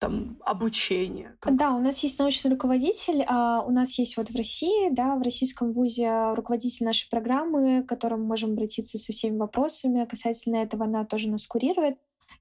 [0.00, 1.36] там обучение?
[1.38, 1.54] Как?
[1.54, 5.22] Да, у нас есть научный руководитель, а у нас есть вот в России, да, в
[5.22, 10.04] российском вузе руководитель нашей программы, к которому можем обратиться со всеми вопросами.
[10.04, 11.96] Касательно этого она тоже нас курирует.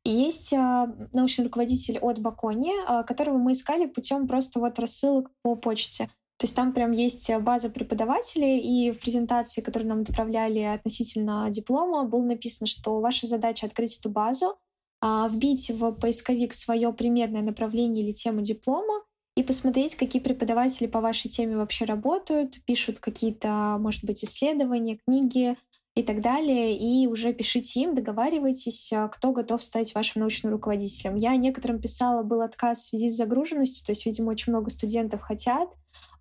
[0.05, 5.55] Есть а, научный руководитель от Бакони, а, которого мы искали путем просто вот рассылок по
[5.55, 6.09] почте.
[6.37, 12.03] То есть там прям есть база преподавателей, и в презентации, которую нам отправляли относительно диплома,
[12.03, 14.57] было написано, что ваша задача открыть эту базу,
[15.01, 19.03] а, вбить в поисковик свое примерное направление или тему диплома
[19.35, 25.57] и посмотреть, какие преподаватели по вашей теме вообще работают, пишут какие-то, может быть, исследования, книги,
[25.95, 31.15] и так далее, и уже пишите им, договаривайтесь, а, кто готов стать вашим научным руководителем.
[31.15, 35.21] Я некоторым писала, был отказ в связи с загруженностью, то есть, видимо, очень много студентов
[35.21, 35.69] хотят,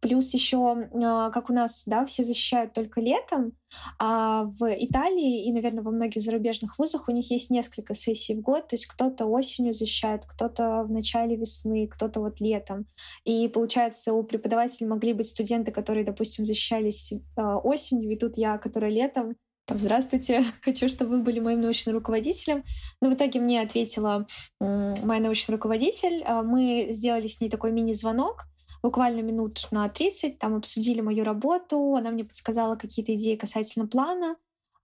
[0.05, 3.53] Плюс еще, а, как у нас, да, все защищают только летом,
[3.99, 8.43] а в Италии и, наверное, во многих зарубежных вузах у них есть несколько сессий в
[8.43, 12.85] год, то есть кто-то осенью защищает, кто-то в начале весны, кто-то вот летом.
[13.25, 18.59] И получается, у преподавателей могли быть студенты, которые, допустим, защищались а, осенью, и тут я,
[18.59, 22.65] которая летом, там, здравствуйте, хочу, чтобы вы были моим научным руководителем.
[23.01, 24.27] Но в итоге мне ответила
[24.61, 26.23] моя научный руководитель.
[26.25, 28.45] А, мы сделали с ней такой мини-звонок,
[28.83, 34.37] буквально минут на 30, там обсудили мою работу, она мне подсказала какие-то идеи касательно плана,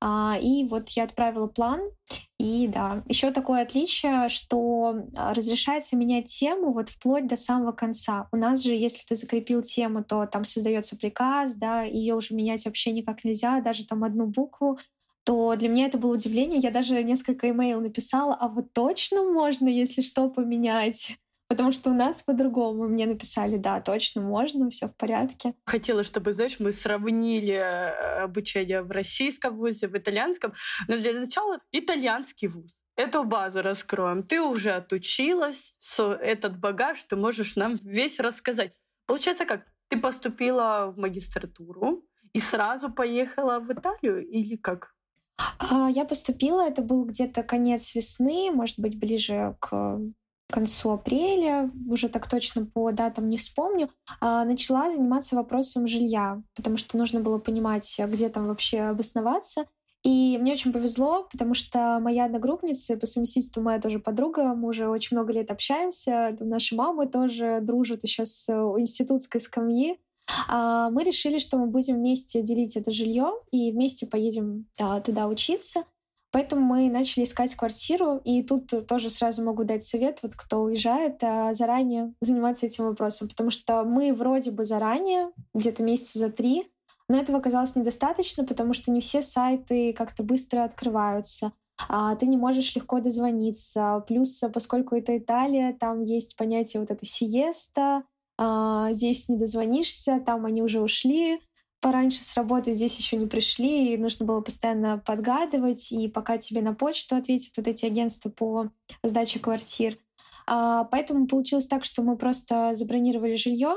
[0.02, 1.80] и вот я отправила план.
[2.38, 8.28] И да, еще такое отличие, что а, разрешается менять тему вот вплоть до самого конца.
[8.32, 12.64] У нас же, если ты закрепил тему, то там создается приказ, да, ее уже менять
[12.64, 14.78] вообще никак нельзя, даже там одну букву
[15.22, 16.58] то для меня это было удивление.
[16.58, 21.18] Я даже несколько имейл написала, а вот точно можно, если что, поменять?
[21.50, 22.86] Потому что у нас по-другому.
[22.86, 25.54] Мне написали, да, точно можно, все в порядке.
[25.66, 30.52] Хотела, чтобы, знаешь, мы сравнили э, обучение в российском вузе, в итальянском.
[30.86, 32.72] Но для начала итальянский вуз.
[32.94, 34.22] Эту базу раскроем.
[34.22, 38.72] Ты уже отучилась, этот багаж ты можешь нам весь рассказать.
[39.06, 39.66] Получается как?
[39.88, 44.94] Ты поступила в магистратуру и сразу поехала в Италию или как?
[45.58, 49.98] А, я поступила, это был где-то конец весны, может быть, ближе к
[50.50, 53.88] к концу апреля, уже так точно по датам не вспомню,
[54.20, 59.66] а, начала заниматься вопросом жилья, потому что нужно было понимать, где там вообще обосноваться.
[60.02, 64.88] И мне очень повезло, потому что моя одногруппница, по совместительству моя тоже подруга, мы уже
[64.88, 69.98] очень много лет общаемся, наши мамы тоже дружат еще с э, институтской скамьи.
[70.48, 75.28] А, мы решили, что мы будем вместе делить это жилье и вместе поедем а, туда
[75.28, 75.84] учиться.
[76.32, 81.22] Поэтому мы начали искать квартиру, и тут тоже сразу могу дать совет, вот кто уезжает,
[81.24, 86.70] а, заранее заниматься этим вопросом, потому что мы вроде бы заранее, где-то месяца за три,
[87.08, 91.52] но этого оказалось недостаточно, потому что не все сайты как-то быстро открываются.
[91.88, 94.04] А ты не можешь легко дозвониться.
[94.06, 98.04] Плюс, поскольку это Италия, там есть понятие вот это сиеста,
[98.38, 101.40] а, здесь не дозвонишься, там они уже ушли,
[101.80, 106.62] пораньше с работы здесь еще не пришли, и нужно было постоянно подгадывать, и пока тебе
[106.62, 108.70] на почту ответят вот эти агентства по
[109.02, 109.98] сдаче квартир.
[110.46, 113.76] А, поэтому получилось так, что мы просто забронировали жилье,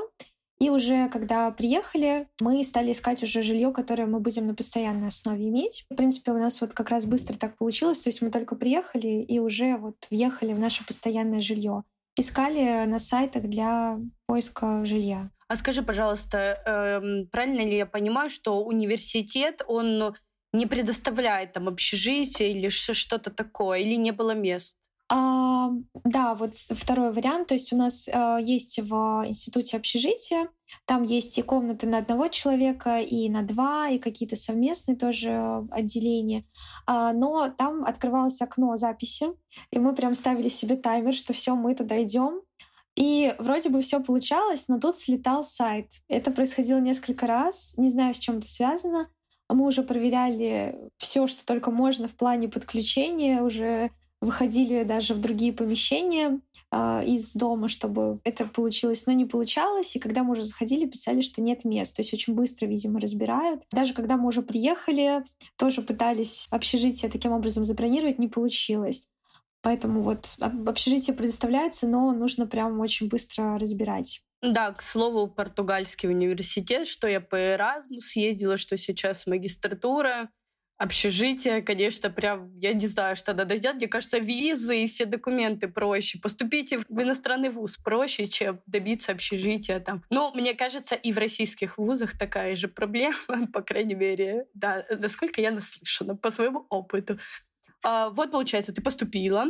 [0.60, 5.48] и уже когда приехали, мы стали искать уже жилье, которое мы будем на постоянной основе
[5.48, 5.84] иметь.
[5.90, 9.22] В принципе, у нас вот как раз быстро так получилось, то есть мы только приехали
[9.22, 11.82] и уже вот въехали в наше постоянное жилье.
[12.16, 15.30] Искали на сайтах для поиска жилья.
[15.48, 20.14] А скажи, пожалуйста, эм, правильно ли я понимаю, что университет, он
[20.52, 24.76] не предоставляет там общежитие или что-то такое, или не было мест?
[25.10, 25.68] А,
[26.04, 27.48] да, вот второй вариант.
[27.48, 30.48] То есть у нас а, есть в институте общежитие,
[30.86, 36.46] там есть и комнаты на одного человека, и на два, и какие-то совместные тоже отделения.
[36.86, 39.26] А, но там открывалось окно записи,
[39.70, 42.40] и мы прям ставили себе таймер, что все, мы туда идем.
[42.96, 45.86] И вроде бы все получалось, но тут слетал сайт.
[46.08, 49.08] Это происходило несколько раз, не знаю, с чем это связано.
[49.48, 53.90] Мы уже проверяли все, что только можно в плане подключения, уже
[54.24, 56.40] выходили даже в другие помещения
[56.70, 59.94] э, из дома, чтобы это получилось, но не получалось.
[59.94, 61.94] И когда мы уже заходили, писали, что нет мест.
[61.94, 63.62] То есть очень быстро, видимо, разбирают.
[63.70, 65.22] Даже когда мы уже приехали,
[65.58, 69.04] тоже пытались общежитие таким образом забронировать, не получилось.
[69.64, 74.20] Поэтому вот общежитие предоставляется, но нужно прям очень быстро разбирать.
[74.42, 80.28] Да, к слову, португальский университет, что я по Erasmus ездила, что сейчас магистратура,
[80.76, 83.78] общежитие, конечно, прям, я не знаю, что надо сделать.
[83.78, 86.18] Мне кажется, визы и все документы проще.
[86.18, 90.02] Поступите в иностранный вуз проще, чем добиться общежития там.
[90.10, 93.16] Но мне кажется, и в российских вузах такая же проблема,
[93.52, 97.18] по крайней мере, да, насколько я наслышана по своему опыту.
[97.84, 99.46] А, вот, получается, ты поступила,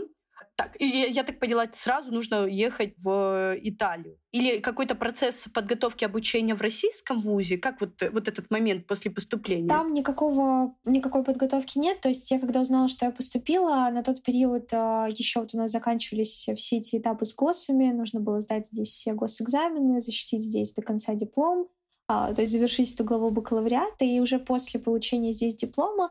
[0.57, 4.19] так, и я так поняла, сразу нужно ехать в Италию.
[4.31, 7.59] Или какой-то процесс подготовки обучения в российском вузе?
[7.59, 9.69] Как вот, вот этот момент после поступления?
[9.69, 12.01] Там никакого, никакой подготовки нет.
[12.01, 15.59] То есть я когда узнала, что я поступила, на тот период а, еще вот у
[15.59, 17.91] нас заканчивались все эти этапы с ГОСами.
[17.91, 21.69] Нужно было сдать здесь все госэкзамены, защитить здесь до конца диплом,
[22.07, 24.05] а, то есть завершить эту главу бакалавриата.
[24.05, 26.11] И уже после получения здесь диплома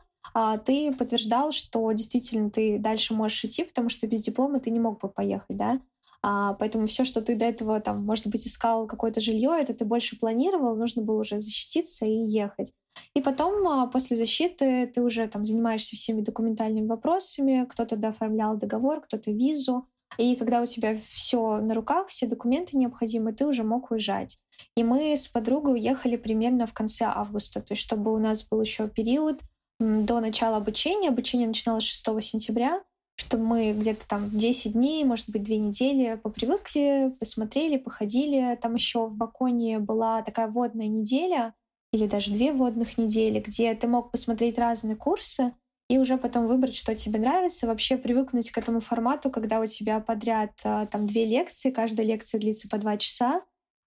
[0.66, 5.00] ты подтверждал, что действительно ты дальше можешь идти, потому что без диплома ты не мог
[5.00, 5.80] бы поехать, да?
[6.26, 9.84] А, поэтому все, что ты до этого, там, может быть, искал какое-то жилье, это ты
[9.84, 12.72] больше планировал, нужно было уже защититься и ехать.
[13.14, 19.02] И потом, а, после защиты, ты уже там занимаешься всеми документальными вопросами, кто-то дооформлял договор,
[19.02, 19.90] кто-то визу.
[20.18, 24.38] И когда у тебя все на руках, все документы необходимые, ты уже мог уезжать.
[24.78, 28.62] И мы с подругой уехали примерно в конце августа, то есть чтобы у нас был
[28.62, 29.42] еще период
[29.84, 31.10] до начала обучения.
[31.10, 32.82] Обучение начиналось 6 сентября,
[33.16, 38.58] чтобы мы где-то там 10 дней, может быть, 2 недели попривыкли, посмотрели, походили.
[38.62, 41.54] Там еще в Баконе была такая водная неделя,
[41.94, 45.54] или даже две водных недели, где ты мог посмотреть разные курсы
[45.90, 50.00] и уже потом выбрать, что тебе нравится, вообще привыкнуть к этому формату, когда у тебя
[50.00, 53.44] подряд а, там две лекции, каждая лекция длится по два часа,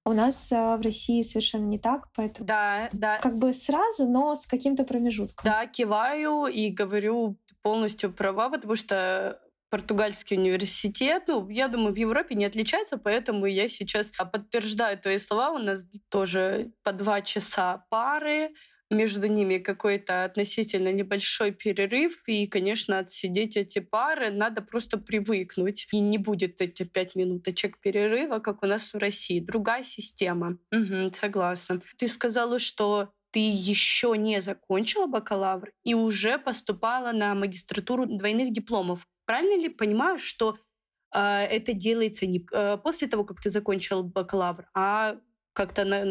[0.06, 3.18] у нас а, в России совершенно не так, поэтому да, да.
[3.18, 5.44] как бы сразу, но с каким-то промежутком.
[5.44, 12.36] Да, киваю и говорю полностью права, потому что португальский университет, ну, я думаю, в Европе
[12.36, 15.50] не отличается, поэтому я сейчас подтверждаю твои слова.
[15.50, 18.54] У нас тоже по два часа пары,
[18.90, 25.88] между ними какой-то относительно небольшой перерыв, и, конечно, отсидеть эти пары надо просто привыкнуть.
[25.92, 29.40] И не будет эти пять минуточек перерыва, как у нас в России.
[29.40, 30.58] Другая система.
[30.72, 31.80] Угу, согласна.
[31.96, 39.06] Ты сказала, что ты еще не закончила бакалавр и уже поступала на магистратуру двойных дипломов.
[39.26, 40.58] Правильно ли понимаю, что
[41.14, 45.16] э, это делается не э, после того, как ты закончил бакалавр, а
[45.52, 46.04] как-то на,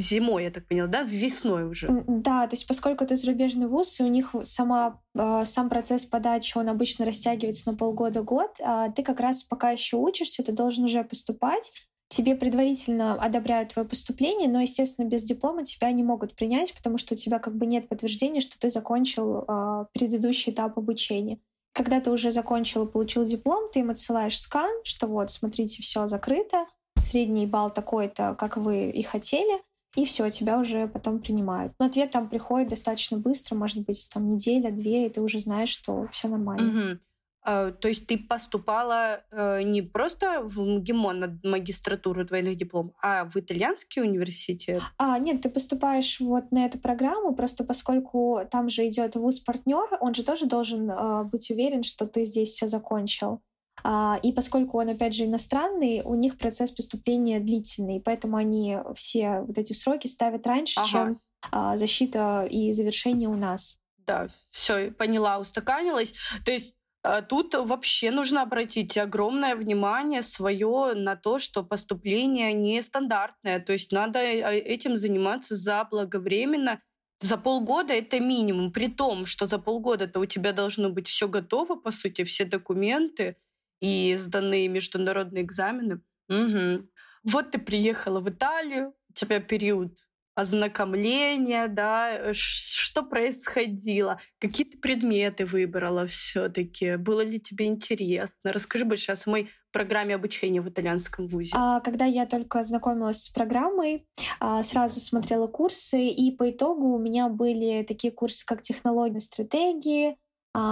[0.00, 1.88] зимой, я так поняла, да, весной уже.
[2.06, 6.56] Да, то есть поскольку это зарубежный вуз, и у них сама, а, сам процесс подачи,
[6.56, 11.04] он обычно растягивается на полгода-год, а ты как раз пока еще учишься, ты должен уже
[11.04, 11.72] поступать,
[12.10, 17.14] тебе предварительно одобряют твое поступление, но, естественно, без диплома тебя не могут принять, потому что
[17.14, 21.38] у тебя как бы нет подтверждения, что ты закончил э, предыдущий этап обучения.
[21.72, 26.08] Когда ты уже закончил и получил диплом, ты им отсылаешь скан, что вот, смотрите, все
[26.08, 26.66] закрыто,
[26.98, 29.60] средний балл такой-то, как вы и хотели,
[29.96, 31.72] и все, тебя уже потом принимают.
[31.78, 36.06] Но ответ там приходит достаточно быстро, может быть, там неделя-две, и ты уже знаешь, что
[36.12, 36.92] все нормально.
[36.92, 36.98] Угу.
[37.42, 43.24] А, то есть ты поступала э, не просто в МГИМО на магистратуру двойных диплом, а
[43.24, 44.82] в итальянский университет?
[44.98, 50.14] А, нет, ты поступаешь вот на эту программу, просто поскольку там же идет вуз-партнер, он
[50.14, 53.40] же тоже должен э, быть уверен, что ты здесь все закончил.
[53.82, 59.40] А, и поскольку он, опять же, иностранный, у них процесс поступления длительный, поэтому они все
[59.40, 60.88] вот эти сроки ставят раньше, ага.
[60.88, 63.78] чем а, защита и завершение у нас.
[63.98, 66.12] Да, все, поняла, устаканилась.
[66.44, 73.60] То есть а, Тут вообще нужно обратить огромное внимание свое на то, что поступление нестандартное.
[73.60, 76.82] То есть надо этим заниматься заблаговременно.
[77.22, 81.76] За полгода это минимум, при том, что за полгода-то у тебя должно быть все готово,
[81.76, 83.36] по сути, все документы
[83.80, 86.00] и сданные международные экзамены.
[86.28, 86.88] Угу.
[87.24, 89.96] Вот ты приехала в Италию, у тебя период
[90.34, 98.52] ознакомления, да, что происходило, какие ты предметы выбрала все-таки, было ли тебе интересно?
[98.52, 101.52] Расскажи больше о самой программе обучения в итальянском вузе.
[101.54, 104.06] А, когда я только знакомилась с программой,
[104.40, 110.16] а, сразу смотрела курсы, и по итогу у меня были такие курсы, как технологии стратегии,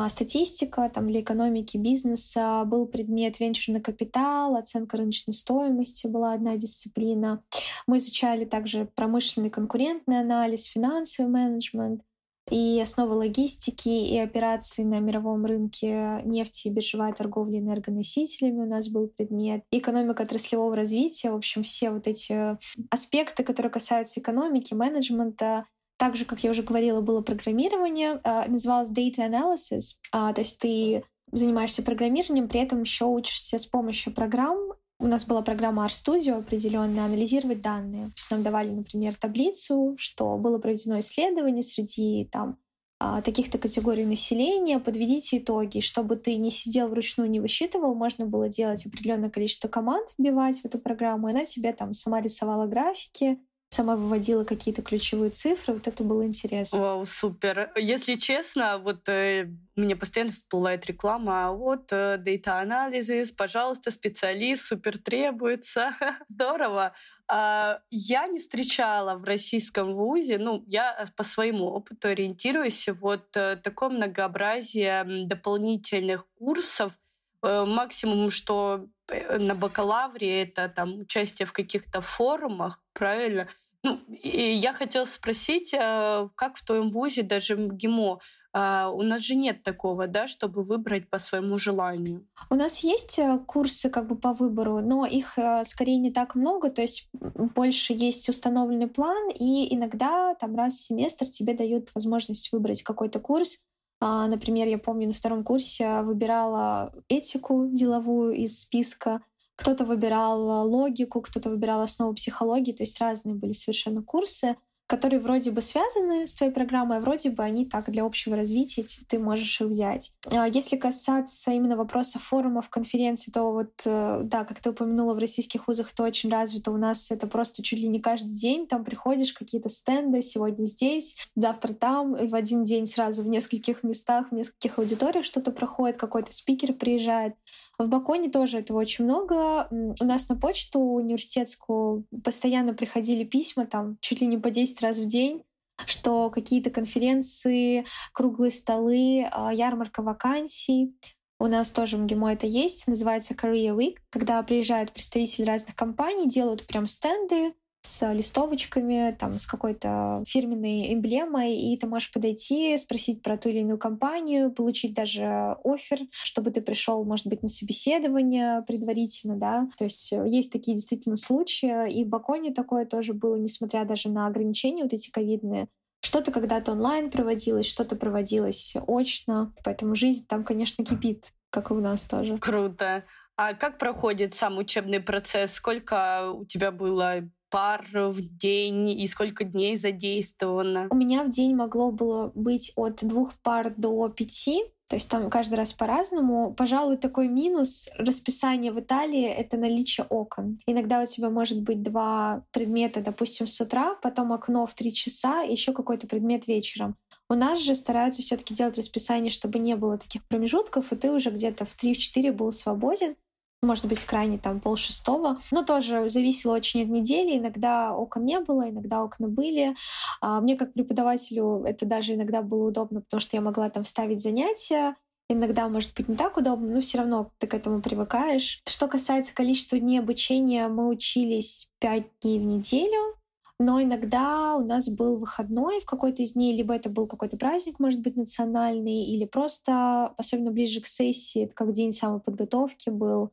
[0.08, 7.42] статистика там, для экономики бизнеса, был предмет венчурный капитал, оценка рыночной стоимости была одна дисциплина.
[7.86, 12.02] Мы изучали также промышленный конкурентный анализ, финансовый менеджмент.
[12.50, 19.08] и основы логистики, и операции на мировом рынке нефти, биржевая торговля энергоносителями у нас был
[19.08, 22.56] предмет, экономика отраслевого развития, в общем, все вот эти
[22.90, 25.66] аспекты, которые касаются экономики, менеджмента,
[25.98, 31.02] также, как я уже говорила, было программирование, э, называлось Data Analysis, э, то есть ты
[31.32, 34.72] занимаешься программированием, при этом еще учишься с помощью программ.
[35.00, 38.06] У нас была программа RStudio определенная, анализировать данные.
[38.06, 42.58] То есть нам давали, например, таблицу, что было проведено исследование среди там
[43.00, 45.78] а, таких-то категорий населения, подведите итоги.
[45.80, 50.64] Чтобы ты не сидел вручную, не высчитывал, можно было делать определенное количество команд, вбивать в
[50.64, 53.38] эту программу, и она тебе там сама рисовала графики,
[53.70, 55.74] сама выводила какие-то ключевые цифры.
[55.74, 56.78] Вот это было интересно.
[56.78, 57.70] Вау, супер.
[57.76, 64.98] Если честно, вот э, мне постоянно всплывает реклама, вот э, Data Analysis, пожалуйста, специалист, супер
[64.98, 65.94] требуется.
[66.28, 66.94] Здорово.
[67.30, 73.56] А, я не встречала в российском вузе, ну, я по своему опыту ориентируюсь, вот э,
[73.56, 77.07] такое многообразие дополнительных курсов, э,
[77.42, 83.48] максимум, что Э, на бакалавре это там участие в каких-то форумах, правильно?
[83.84, 88.18] Ну, и я хотела спросить, э, как в твоем вузе, даже в ГИМО,
[88.52, 92.26] а, у нас же нет такого, да, чтобы выбрать по своему желанию.
[92.50, 96.70] У нас есть э, курсы как бы по выбору, но их скорее не так много,
[96.70, 102.50] то есть больше есть установленный план, и иногда там раз в семестр тебе дают возможность
[102.50, 103.60] выбрать какой-то курс,
[104.00, 109.22] например, я помню, на втором курсе выбирала этику деловую из списка,
[109.56, 114.56] кто-то выбирал логику, кто-то выбирал основу психологии, то есть разные были совершенно курсы
[114.88, 118.86] которые вроде бы связаны с твоей программой, а вроде бы они так для общего развития
[119.06, 120.10] ты можешь их взять.
[120.32, 125.18] А если касаться именно вопроса форумов, конференций, то вот, э, да, как ты упомянула, в
[125.18, 126.72] российских вузах это очень развито.
[126.72, 128.66] У нас это просто чуть ли не каждый день.
[128.66, 133.82] Там приходишь, какие-то стенды, сегодня здесь, завтра там, и в один день сразу в нескольких
[133.82, 137.34] местах, в нескольких аудиториях что-то проходит, какой-то спикер приезжает.
[137.78, 139.68] В Баконе тоже этого очень много.
[139.70, 144.98] У нас на почту университетскую постоянно приходили письма, там чуть ли не по 10 раз
[144.98, 145.44] в день,
[145.86, 150.92] что какие-то конференции, круглые столы, а, ярмарка вакансий.
[151.38, 156.28] У нас тоже в МГИМО это есть, называется Career Week, когда приезжают представители разных компаний,
[156.28, 163.22] делают прям стенды, с листовочками, там, с какой-то фирменной эмблемой, и ты можешь подойти, спросить
[163.22, 168.62] про ту или иную компанию, получить даже офер, чтобы ты пришел, может быть, на собеседование
[168.66, 169.68] предварительно, да.
[169.78, 174.10] То есть э, есть такие действительно случаи, и в Баконе такое тоже было, несмотря даже
[174.10, 175.68] на ограничения вот эти ковидные.
[176.00, 181.80] Что-то когда-то онлайн проводилось, что-то проводилось очно, поэтому жизнь там, конечно, кипит, как и у
[181.80, 182.38] нас тоже.
[182.38, 183.04] Круто.
[183.36, 185.52] А как проходит сам учебный процесс?
[185.52, 190.88] Сколько у тебя было пар в день и сколько дней задействовано?
[190.90, 194.62] У меня в день могло было быть от двух пар до пяти.
[194.88, 196.54] То есть там каждый раз по-разному.
[196.54, 200.58] Пожалуй, такой минус расписания в Италии— это наличие окон.
[200.66, 205.42] Иногда у тебя может быть два предмета, допустим, с утра, потом окно в три часа,
[205.42, 206.96] еще какой-то предмет вечером.
[207.28, 211.10] У нас же стараются все таки делать расписание, чтобы не было таких промежутков, и ты
[211.10, 213.16] уже где-то в 3-4 был свободен
[213.62, 215.38] может быть, крайне там пол шестого.
[215.50, 217.38] Но тоже зависело очень от недели.
[217.38, 219.74] Иногда окон не было, иногда окна были.
[220.20, 224.22] А мне как преподавателю это даже иногда было удобно, потому что я могла там ставить
[224.22, 224.94] занятия,
[225.30, 228.62] Иногда, может быть, не так удобно, но все равно ты к этому привыкаешь.
[228.66, 233.14] Что касается количества дней обучения, мы учились пять дней в неделю,
[233.58, 237.78] но иногда у нас был выходной в какой-то из дней, либо это был какой-то праздник,
[237.78, 243.30] может быть, национальный, или просто, особенно ближе к сессии, это как день самоподготовки был,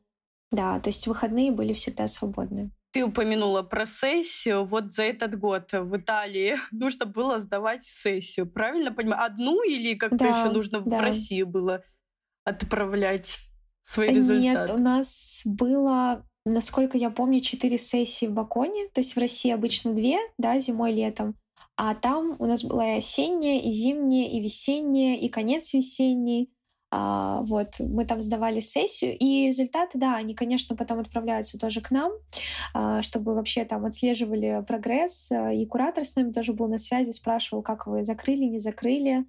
[0.56, 2.70] да, то есть выходные были всегда свободны.
[2.92, 4.64] Ты упомянула про сессию.
[4.64, 8.50] Вот за этот год в Италии нужно было сдавать сессию.
[8.50, 9.22] Правильно понимаю?
[9.22, 10.96] Одну или как-то да, еще нужно да.
[10.96, 11.84] в Россию было
[12.44, 13.38] отправлять
[13.84, 14.40] свои результаты?
[14.40, 18.88] Нет, у нас было, насколько я помню, четыре сессии в Баконе.
[18.94, 21.36] То есть в России обычно две, да, зимой, летом.
[21.76, 26.50] А там у нас была и осенняя, и зимняя, и весенняя, и конец весенний.
[26.98, 31.90] А, вот, мы там сдавали сессию, и результаты, да, они, конечно, потом отправляются тоже к
[31.90, 32.10] нам,
[32.72, 37.10] а, чтобы вообще там отслеживали прогресс, а, и куратор с нами тоже был на связи,
[37.10, 39.26] спрашивал, как вы закрыли, не закрыли.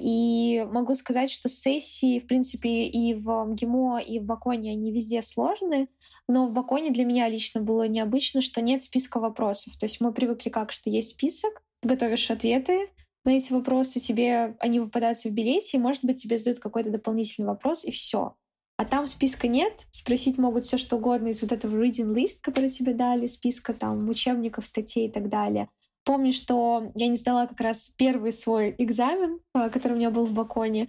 [0.00, 5.20] И могу сказать, что сессии, в принципе, и в МГИМО, и в Баконе, они везде
[5.20, 5.88] сложны,
[6.28, 9.76] но в Баконе для меня лично было необычно, что нет списка вопросов.
[9.76, 12.88] То есть мы привыкли как, что есть список, готовишь ответы,
[13.24, 17.48] на эти вопросы, тебе они выпадаются в билете, и, может быть, тебе задают какой-то дополнительный
[17.48, 18.36] вопрос, и все.
[18.78, 22.70] А там списка нет, спросить могут все что угодно из вот этого reading list, который
[22.70, 25.68] тебе дали, списка там учебников, статей и так далее.
[26.04, 30.24] помню, что я не сдала как раз первый свой экзамен, э, который у меня был
[30.24, 30.88] в Баконе.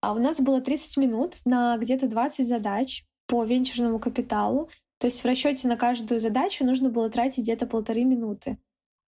[0.00, 4.68] А у нас было 30 минут на где-то 20 задач по венчурному капиталу.
[4.98, 8.58] То есть в расчете на каждую задачу нужно было тратить где-то полторы минуты.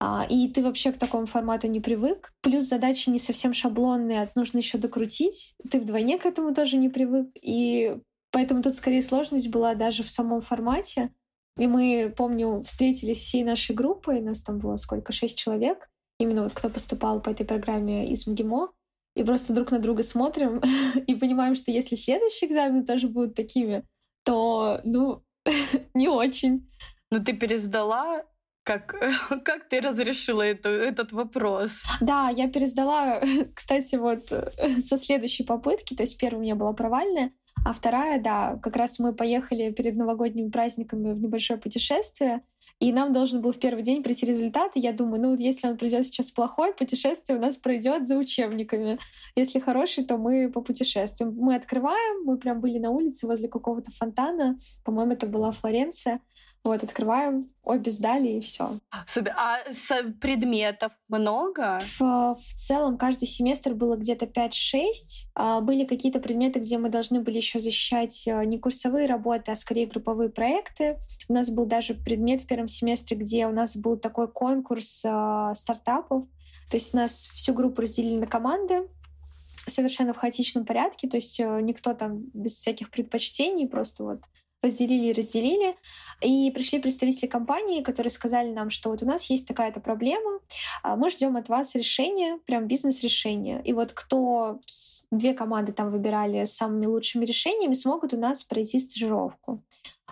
[0.05, 2.33] А, и ты вообще к такому формату не привык.
[2.41, 5.55] Плюс задачи не совсем шаблонные, нужно еще докрутить.
[5.71, 7.29] Ты вдвойне к этому тоже не привык.
[7.41, 7.95] И
[8.29, 11.13] поэтому тут скорее сложность была даже в самом формате.
[11.57, 15.89] И мы, помню, встретились всей нашей группой, нас там было сколько, шесть человек,
[16.19, 18.71] именно вот кто поступал по этой программе из МГИМО,
[19.15, 20.61] и просто друг на друга смотрим
[21.07, 23.85] и понимаем, что если следующие экзамены тоже будут такими,
[24.25, 25.23] то, ну,
[25.93, 26.69] не очень.
[27.09, 28.23] Ну, ты пересдала
[28.63, 28.95] как,
[29.43, 31.81] как ты разрешила это, этот вопрос?
[32.01, 33.21] Да, я пересдала,
[33.55, 34.23] кстати, вот
[34.81, 35.95] со следующей попытки.
[35.95, 37.31] То есть первая у меня была провальная,
[37.65, 42.41] а вторая, да, как раз мы поехали перед новогодними праздниками в небольшое путешествие,
[42.79, 44.75] и нам должен был в первый день прийти результат.
[44.75, 48.17] И я думаю, ну вот если он придет сейчас плохой, путешествие у нас пройдет за
[48.17, 48.99] учебниками.
[49.35, 51.33] Если хороший, то мы по путешествиям.
[51.35, 54.57] Мы открываем, мы прям были на улице возле какого-то фонтана.
[54.83, 56.19] По-моему, это была Флоренция.
[56.63, 58.69] Вот, открываем, обе сдали, и все.
[59.35, 59.57] А
[60.21, 61.79] предметов много?
[61.99, 64.83] В, в целом каждый семестр было где-то 5-6.
[65.35, 69.57] А были какие-то предметы, где мы должны были еще защищать э, не курсовые работы, а
[69.57, 70.97] скорее групповые проекты.
[71.27, 75.51] У нас был даже предмет в первом семестре, где у нас был такой конкурс э,
[75.55, 76.23] стартапов.
[76.69, 78.87] То есть нас всю группу разделили на команды,
[79.65, 84.23] совершенно в хаотичном порядке, то есть э, никто там без всяких предпочтений, просто вот
[84.63, 85.75] разделили и разделили.
[86.21, 90.39] И пришли представители компании, которые сказали нам, что вот у нас есть такая-то проблема,
[90.81, 93.61] а, мы ждем от вас решения, прям бизнес-решения.
[93.63, 94.59] И вот кто,
[95.11, 99.61] две команды там выбирали с самыми лучшими решениями, смогут у нас пройти стажировку.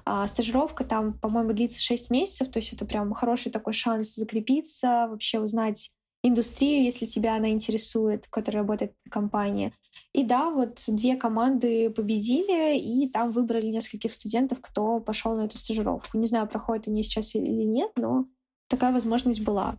[0.03, 5.07] А стажировка там, по-моему, длится 6 месяцев, то есть это прям хороший такой шанс закрепиться,
[5.09, 5.91] вообще узнать
[6.23, 9.73] индустрию, если тебя она интересует, в которой работает компания.
[10.13, 15.57] И да, вот две команды победили, и там выбрали нескольких студентов, кто пошел на эту
[15.57, 16.17] стажировку.
[16.17, 18.25] Не знаю, проходят они сейчас или нет, но
[18.69, 19.77] такая возможность была.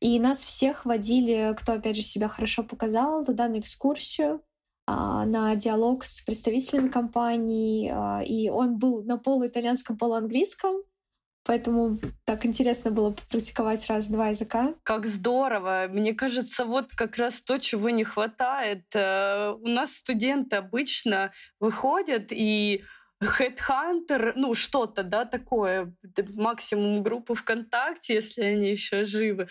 [0.00, 4.42] И нас всех водили, кто, опять же, себя хорошо показал, туда на экскурсию,
[4.86, 10.82] а, на диалог с представителями компании, а, и он был на полуитальянском, полуанглийском,
[11.50, 14.72] Поэтому так интересно было попрактиковать сразу два языка.
[14.84, 15.88] Как здорово!
[15.90, 18.84] Мне кажется, вот как раз то, чего не хватает.
[18.94, 22.84] Э, у нас студенты обычно выходят и
[23.22, 25.94] Headhunter, ну что-то, да, такое,
[26.32, 29.48] максимум группы ВКонтакте, если они еще живы.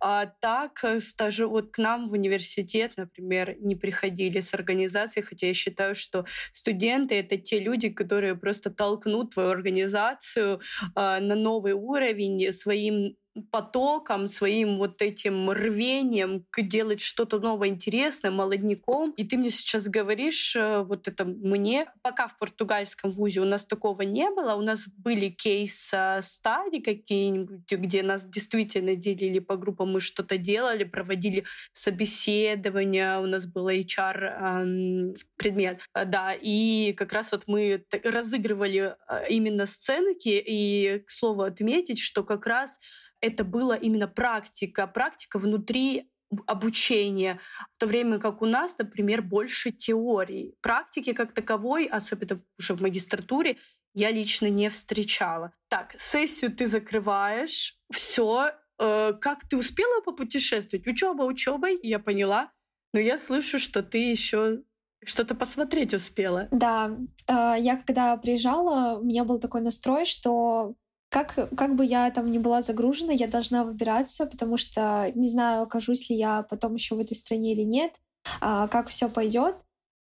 [0.00, 5.48] А так, э, стажи, вот к нам в университет, например, не приходили с организацией, хотя
[5.48, 10.60] я считаю, что студенты— это те люди, которые просто толкнут твою организацию
[10.94, 19.12] а, на новый уровень своим потоком, своим вот этим рвением делать что-то новое, интересное, молодняком.
[19.12, 23.66] И ты мне сейчас говоришь, э, вот это мне, пока в португальском вузе у нас
[23.66, 30.00] такого не было, у нас были кейс-стади какие-нибудь, где нас действительно делили по группам, мы
[30.00, 37.44] что-то делали, проводили собеседования, у нас был HR эм, предмет, да, и как раз вот
[37.46, 42.78] мы разыгрывали э, именно сценки, и, к слову, отметить, что как раз
[43.20, 46.10] это была именно практика, практика внутри
[46.46, 47.40] обучения,
[47.76, 50.54] в то время как у нас, например, больше теории.
[50.60, 53.56] Практики как таковой, особенно уже в магистратуре,
[53.94, 55.52] я лично не встречала.
[55.68, 58.52] Так, сессию ты закрываешь, все.
[58.78, 60.86] Э, как ты успела попутешествовать?
[60.86, 62.52] Учеба учебой, я поняла.
[62.92, 64.62] Но я слышу, что ты еще
[65.04, 66.48] что-то посмотреть успела.
[66.52, 66.96] Да,
[67.26, 70.74] э, я когда приезжала, у меня был такой настрой, что
[71.10, 75.62] как, как бы я там не была загружена, я должна выбираться, потому что не знаю,
[75.62, 77.92] окажусь ли я потом еще в этой стране или нет,
[78.40, 79.56] а, как все пойдет.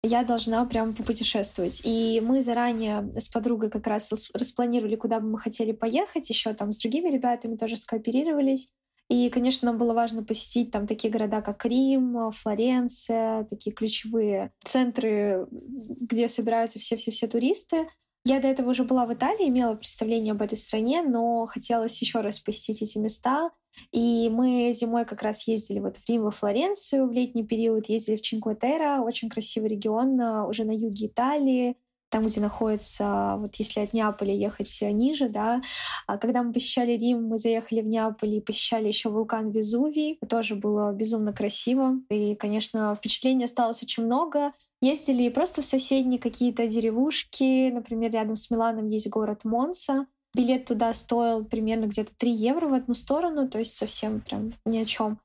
[0.04, 1.80] Я должна прям попутешествовать.
[1.84, 6.30] И мы заранее с подругой как раз распланировали, куда бы мы хотели поехать.
[6.30, 8.68] Еще там с другими ребятами тоже скооперировались.
[9.08, 15.48] И, конечно, нам было важно посетить там такие города, как Рим, Флоренция, такие ключевые центры,
[15.50, 17.88] где собираются все-все-все туристы.
[18.24, 22.20] Я до этого уже была в Италии, имела представление об этой стране, но хотелось еще
[22.20, 23.50] раз посетить эти места.
[23.92, 28.16] И мы зимой как раз ездили вот в Рим, во Флоренцию в летний период, ездили
[28.16, 31.76] в Чинкуэтерра, очень красивый регион, а, уже на юге Италии,
[32.10, 35.60] там, где находится, вот если от Неаполя ехать ниже, да.
[36.06, 40.18] А когда мы посещали Рим, мы заехали в Неаполь и посещали еще вулкан Везувий.
[40.28, 41.96] Тоже было безумно красиво.
[42.10, 44.52] И, конечно, впечатлений осталось очень много.
[44.80, 47.70] Ездили просто в соседние какие-то деревушки.
[47.70, 50.06] Например, рядом с Миланом есть город Монса.
[50.34, 54.78] Билет туда стоил примерно где-то 3 евро в одну сторону, то есть совсем прям ни
[54.78, 55.18] о чем.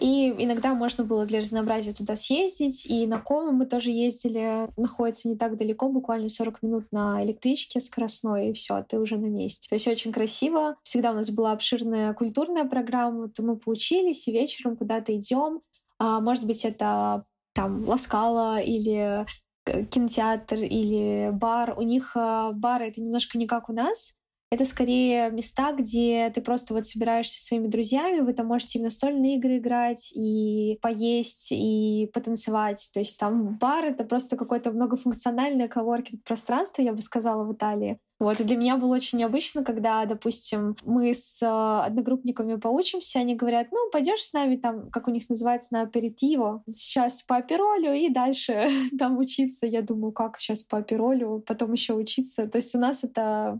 [0.00, 2.86] И иногда можно было для разнообразия туда съездить.
[2.86, 4.68] И на Кому мы тоже ездили.
[4.80, 9.26] Находится не так далеко, буквально 40 минут на электричке скоростной, и все, ты уже на
[9.26, 9.68] месте.
[9.68, 10.76] То есть очень красиво.
[10.84, 15.60] Всегда у нас была обширная культурная программа, то мы поучились, и вечером куда-то идем.
[15.98, 17.24] А, может быть, это
[17.60, 19.26] там Ласкала или
[19.66, 21.78] кинотеатр или бар.
[21.78, 24.14] У них а, бары— это немножко не как у нас.
[24.52, 28.82] Это скорее места, где ты просто вот собираешься со своими друзьями, вы там можете и
[28.82, 32.90] в настольные игры играть, и поесть, и потанцевать.
[32.92, 38.00] То есть там бар— это просто какое-то многофункциональное коворкинг-пространство, я бы сказала, в Италии.
[38.18, 43.34] Вот, и для меня было очень необычно, когда, допустим, мы с э, одногруппниками поучимся, они
[43.34, 47.94] говорят, ну, пойдешь с нами там, как у них называется, на аперитиво, сейчас по аперолю
[47.94, 49.66] и дальше там учиться.
[49.66, 52.46] Я думаю, как сейчас по аперолю, потом еще учиться.
[52.46, 53.58] То есть у нас это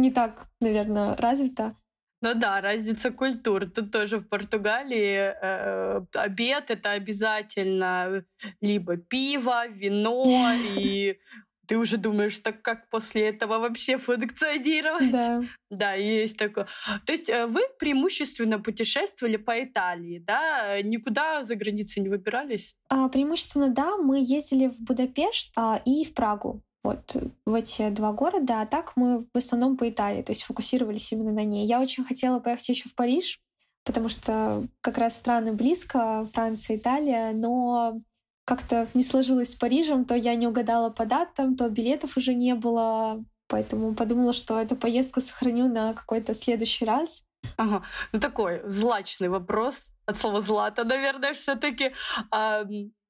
[0.00, 1.76] не так, наверное, развито.
[2.22, 3.70] Ну да, разница культур.
[3.70, 8.24] Тут тоже в Португалии э, обед это обязательно
[8.60, 11.18] либо пиво, вино, и
[11.66, 15.12] ты уже думаешь, так как после этого вообще функционировать?
[15.12, 15.42] Да.
[15.70, 16.66] Да, есть такое.
[17.06, 20.82] То есть э, вы преимущественно путешествовали по Италии, да?
[20.82, 22.74] Никуда за границей не выбирались?
[22.88, 23.96] А, преимущественно, да.
[23.96, 28.92] Мы ездили в Будапешт а, и в Прагу вот в эти два города, а так
[28.96, 31.66] мы в основном по Италии, то есть фокусировались именно на ней.
[31.66, 33.40] Я очень хотела поехать еще в Париж,
[33.84, 38.00] потому что как раз страны близко, Франция, Италия, но
[38.44, 42.54] как-то не сложилось с Парижем, то я не угадала по датам, то билетов уже не
[42.54, 47.24] было, поэтому подумала, что эту поездку сохраню на какой-то следующий раз.
[47.56, 51.92] Ага, ну такой злачный вопрос от слова «злато», наверное, все таки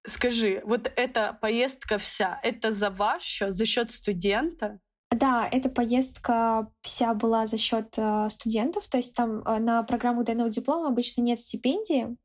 [0.06, 4.80] Скажи, вот эта поездка вся, это за ваш счет, за счет студента?
[5.10, 10.22] Да, эта поездка вся была за счет э, студентов, то есть там э, на программу
[10.22, 12.16] двойного диплома обычно нет стипендии,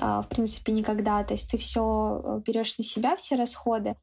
[0.00, 3.94] э, в принципе, никогда, то есть ты все э, берешь на себя, все расходы,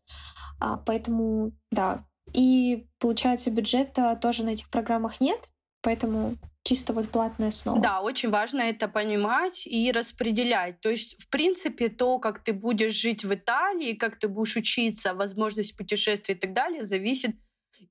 [0.61, 2.05] э, поэтому, да.
[2.33, 5.49] И получается, бюджета тоже на этих программах нет,
[5.81, 7.79] поэтому чисто вот платная основа.
[7.79, 10.81] Да, очень важно это понимать и распределять.
[10.81, 15.13] То есть, в принципе, то, как ты будешь жить в Италии, как ты будешь учиться,
[15.13, 17.35] возможность путешествий и так далее, зависит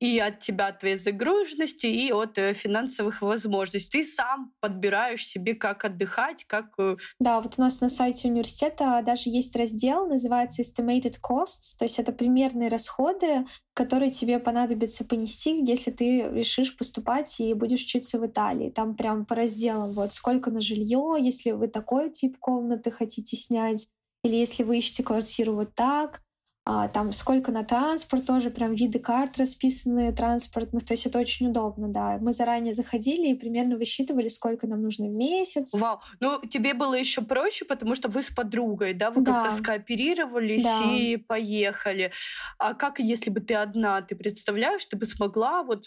[0.01, 4.03] и от тебя, от твоей загруженности, и от э, финансовых возможностей.
[4.03, 6.73] Ты сам подбираешь себе, как отдыхать, как...
[6.79, 11.85] Э, да, вот у нас на сайте университета даже есть раздел, называется Estimated Costs, то
[11.85, 18.19] есть это примерные расходы, которые тебе понадобится понести, если ты решишь поступать и будешь учиться
[18.19, 18.71] в Италии.
[18.71, 23.87] Там прям по разделам, вот сколько на жилье, если вы такой тип комнаты хотите снять,
[24.25, 26.23] или если вы ищете квартиру вот так,
[26.71, 31.49] а, там сколько на транспорт тоже, прям виды карт расписаны транспортных, то есть это очень
[31.49, 32.19] удобно, да.
[32.21, 35.73] Мы заранее заходили и примерно высчитывали, сколько нам нужно в месяц.
[35.73, 39.45] Вау, ну тебе было еще проще, потому что вы с подругой, да, вы да.
[39.45, 40.83] как-то скооперировались да.
[40.93, 42.13] и поехали.
[42.59, 45.87] А как, если бы ты одна, ты представляешь, ты бы смогла вот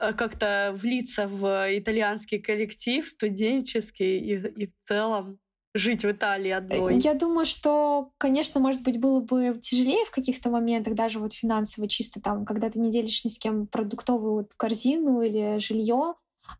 [0.00, 5.38] э, как-то влиться в итальянский коллектив студенческий и, и в целом
[5.74, 6.98] жить в Италии э, одной?
[6.98, 11.88] Я думаю, что, конечно, может быть, было бы тяжелее в каких-то моментах, даже вот финансово
[11.88, 16.14] чисто там, когда ты не делишь ни с кем продуктовую корзину или жилье,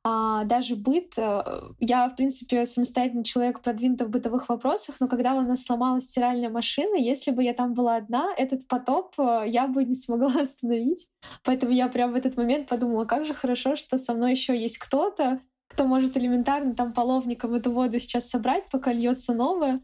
[0.05, 1.15] а даже быт.
[1.17, 1.43] Э,
[1.81, 6.51] я, в принципе, самостоятельный человек, продвинутый в бытовых вопросах, но когда у нас сломалась стиральная
[6.51, 11.09] машина, если бы я там была одна, этот потоп э, я бы не смогла остановить.
[11.45, 14.79] Поэтому я прям в этот момент подумала, как же хорошо, что со мной еще есть
[14.79, 15.41] кто-то,
[15.73, 19.81] кто может элементарно там половником эту воду сейчас собрать, пока льется новая.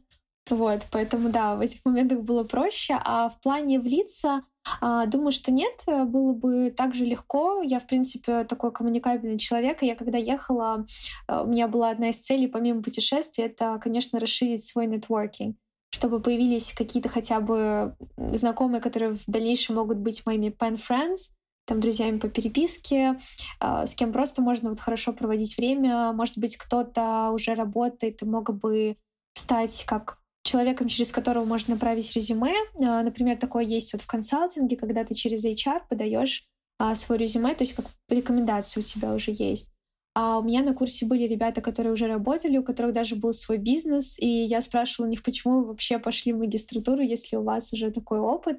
[0.51, 2.99] Вот, поэтому да, в этих моментах было проще.
[3.05, 4.43] А в плане влиться,
[4.81, 7.63] а, думаю, что нет, было бы так же легко.
[7.63, 9.83] Я, в принципе, такой коммуникабельный человек.
[9.83, 10.87] И я когда ехала,
[11.27, 15.57] а, у меня была одна из целей, помимо путешествий, это, конечно, расширить свой нетворкинг
[15.91, 21.31] чтобы появились какие-то хотя бы знакомые, которые в дальнейшем могут быть моими pen friends,
[21.69, 23.19] там, друзьями по переписке,
[23.61, 26.13] а, с кем просто можно вот хорошо проводить время.
[26.13, 28.97] Может быть, кто-то уже работает и мог бы
[29.35, 32.55] стать как человеком, через которого можно направить резюме.
[32.83, 36.47] А, например, такое есть вот в консалтинге, когда ты через HR подаешь
[36.79, 39.71] а, свой резюме, то есть как рекомендации у тебя уже есть.
[40.15, 43.59] А у меня на курсе были ребята, которые уже работали, у которых даже был свой
[43.59, 47.73] бизнес, и я спрашивала у них, почему вы вообще пошли в магистратуру, если у вас
[47.73, 48.59] уже такой опыт.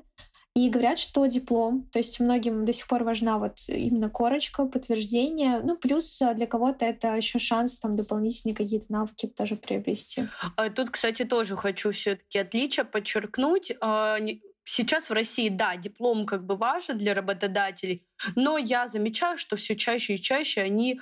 [0.56, 5.62] И говорят, что диплом, то есть многим до сих пор важна вот именно корочка, подтверждение.
[5.62, 10.28] Ну, плюс а, для кого-то это еще шанс там дополнительные какие-то навыки тоже приобрести.
[10.56, 13.72] А тут, кстати, тоже хочу все-таки отличие подчеркнуть.
[13.80, 14.18] А,
[14.64, 19.76] сейчас в России, да, диплом как бы важен для работодателей, но я замечаю, что все
[19.76, 21.00] чаще и чаще они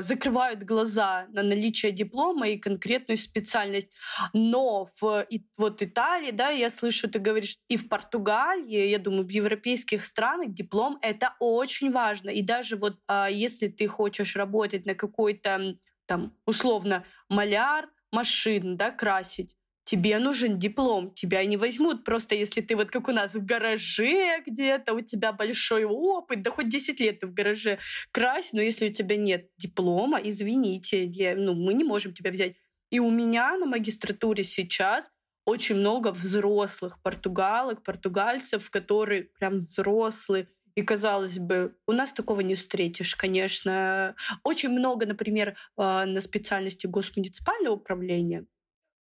[0.00, 3.88] закрывают глаза на наличие диплома и конкретную специальность.
[4.32, 5.26] Но в
[5.58, 10.54] вот Италии, да, я слышу, ты говоришь, и в Португалии, я думаю, в европейских странах
[10.54, 12.30] диплом это очень важно.
[12.30, 15.76] И даже вот а, если ты хочешь работать на какой-то
[16.06, 19.54] там условно маляр машин, да, красить,
[19.84, 24.42] тебе нужен диплом, тебя не возьмут просто если ты вот как у нас в гараже
[24.46, 27.78] где-то, у тебя большой опыт, да хоть 10 лет ты в гараже
[28.10, 32.56] крась, но если у тебя нет диплома, извините, я, ну, мы не можем тебя взять.
[32.90, 35.10] И у меня на магистратуре сейчас
[35.46, 40.48] очень много взрослых португалок, португальцев, которые прям взрослые.
[40.74, 44.16] И казалось бы, у нас такого не встретишь, конечно.
[44.42, 48.46] Очень много, например, а, на специальности госмуниципального управления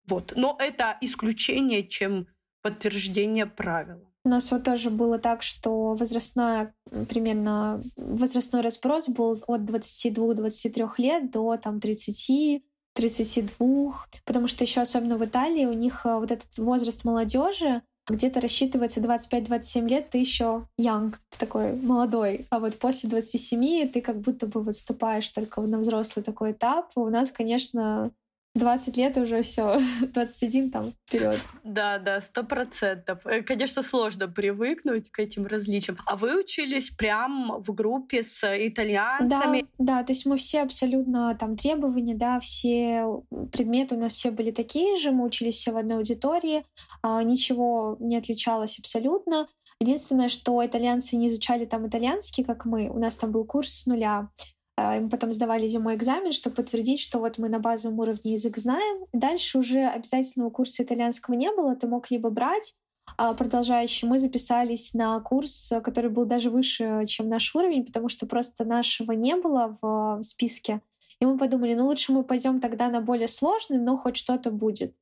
[0.07, 0.33] вот.
[0.35, 2.27] Но это исключение, чем
[2.61, 4.01] подтверждение правила.
[4.25, 6.73] У нас вот тоже было так, что возрастная,
[7.09, 15.17] примерно возрастной разброс был от 22-23 лет до там 30 32, потому что еще особенно
[15.17, 20.67] в Италии у них э, вот этот возраст молодежи где-то рассчитывается 25-27 лет, ты еще
[20.79, 25.79] young, ты такой молодой, а вот после 27 ты как будто бы выступаешь только на
[25.79, 26.91] взрослый такой этап.
[26.95, 28.11] У нас, конечно,
[28.55, 31.39] 20 лет уже все, 21 там вперед.
[31.63, 33.25] Да, да, сто процентов.
[33.25, 35.97] Э, конечно, сложно привыкнуть к этим различиям.
[36.05, 39.61] А вы учились прям в группе с итальянцами?
[39.79, 44.29] Да, да, то есть мы все абсолютно там требования, да, все предметы у нас все
[44.29, 46.63] были такие же, мы учились все в одной аудитории,
[47.01, 49.47] а, ничего не отличалось абсолютно.
[49.79, 52.87] Единственное, что итальянцы не изучали там итальянский, как мы.
[52.89, 54.29] У нас там был курс с нуля.
[54.75, 58.57] А, мы потом сдавали зимой экзамен, чтобы подтвердить, что вот мы на базовом уровне язык
[58.57, 59.05] знаем.
[59.13, 62.75] Дальше уже обязательного курса итальянского не было, ты мог либо брать
[63.17, 64.07] а продолжающий.
[64.07, 69.11] Мы записались на курс, который был даже выше, чем наш уровень, потому что просто нашего
[69.11, 70.81] не было в списке.
[71.19, 74.95] И мы подумали, ну лучше мы пойдем тогда на более сложный, но хоть что-то будет.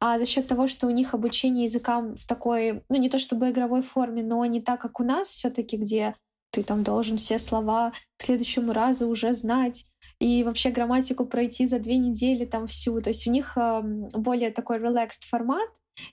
[0.00, 3.50] А за счет того, что у них обучение языкам в такой, ну не то чтобы
[3.50, 6.14] игровой форме, но не так, как у нас все-таки, где
[6.50, 9.84] ты там должен все слова к следующему разу уже знать
[10.18, 13.00] и вообще грамматику пройти за две недели там всю.
[13.00, 15.68] То есть у них э, более такой relaxed формат,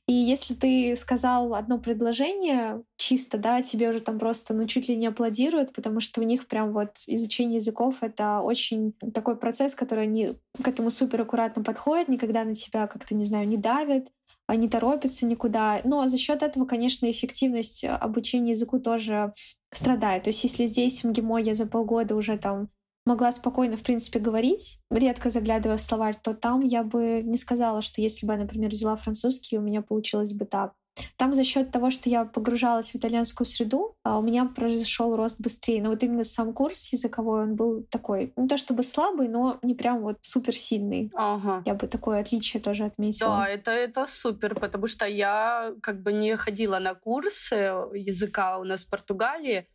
[0.08, 4.96] и если ты сказал одно предложение чисто, да, тебе уже там просто, ну, чуть ли
[4.96, 10.06] не аплодируют, потому что у них прям вот изучение языков— это очень такой процесс, который
[10.06, 14.08] они к этому супер аккуратно подходят, никогда на тебя как-то, не знаю, не давят,
[14.50, 15.82] не торопятся никуда.
[15.84, 19.34] Но за счет этого, конечно, эффективность обучения языку тоже
[19.72, 20.24] страдает.
[20.24, 22.70] То есть если здесь в МГИМО я за полгода уже там
[23.06, 27.82] могла спокойно, в принципе, говорить, редко заглядывая в словарь, то там я бы не сказала,
[27.82, 30.74] что если бы я, например, взяла французский, у меня получилось бы так.
[31.18, 35.40] Там за счет того, что я погружалась в итальянскую среду, а, у меня произошел рост
[35.40, 35.82] быстрее.
[35.82, 39.74] Но вот именно сам курс языковой, он был такой, не то чтобы слабый, но не
[39.74, 41.12] прям вот суперсильный.
[41.14, 41.64] Ага.
[41.66, 43.30] Я бы такое отличие тоже отметила.
[43.30, 48.64] Да, это, это супер, потому что я как бы не ходила на курсы языка у
[48.64, 49.68] нас в Португалии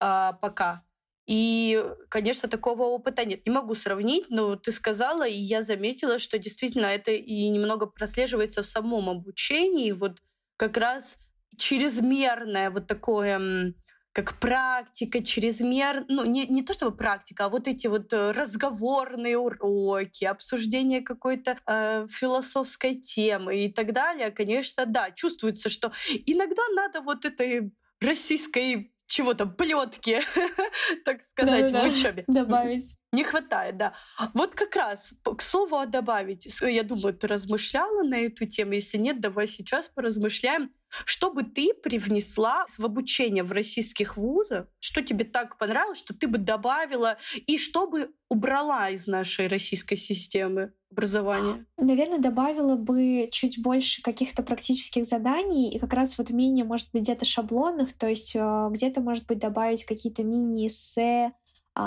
[0.00, 0.82] а, пока.
[1.26, 3.44] И, конечно, такого опыта нет.
[3.46, 8.62] Не могу сравнить, но ты сказала, и я заметила, что действительно это и немного прослеживается
[8.62, 9.90] в самом обучении.
[9.90, 10.18] Вот
[10.56, 11.18] как раз
[11.56, 13.74] чрезмерное вот такое
[14.16, 19.36] как практика, чрезмер, ну не, не то чтобы практика, а вот эти вот э, разговорные
[19.36, 25.92] уроки, обсуждение какой-то э, философской темы и так далее, конечно, да, чувствуется, что
[26.24, 30.22] иногда надо вот этой российской чего-то, плетки,
[31.04, 32.24] так сказать, в учебе.
[32.26, 32.96] Добавить.
[33.16, 33.94] Не хватает, да.
[34.34, 36.46] Вот как раз, к слову, добавить.
[36.60, 38.72] Я думаю, ты размышляла на эту тему.
[38.72, 40.70] Если нет, давай сейчас поразмышляем.
[41.06, 44.66] Что бы ты привнесла в обучение в российских вузах?
[44.80, 47.16] Что тебе так понравилось, что ты бы добавила?
[47.46, 51.64] И что бы убрала из нашей российской системы образования?
[51.78, 57.02] Наверное, добавила бы чуть больше каких-то практических заданий и как раз вот менее, может быть,
[57.02, 61.32] где-то шаблонных, то есть э, где-то, может быть, добавить какие-то мини-эссе,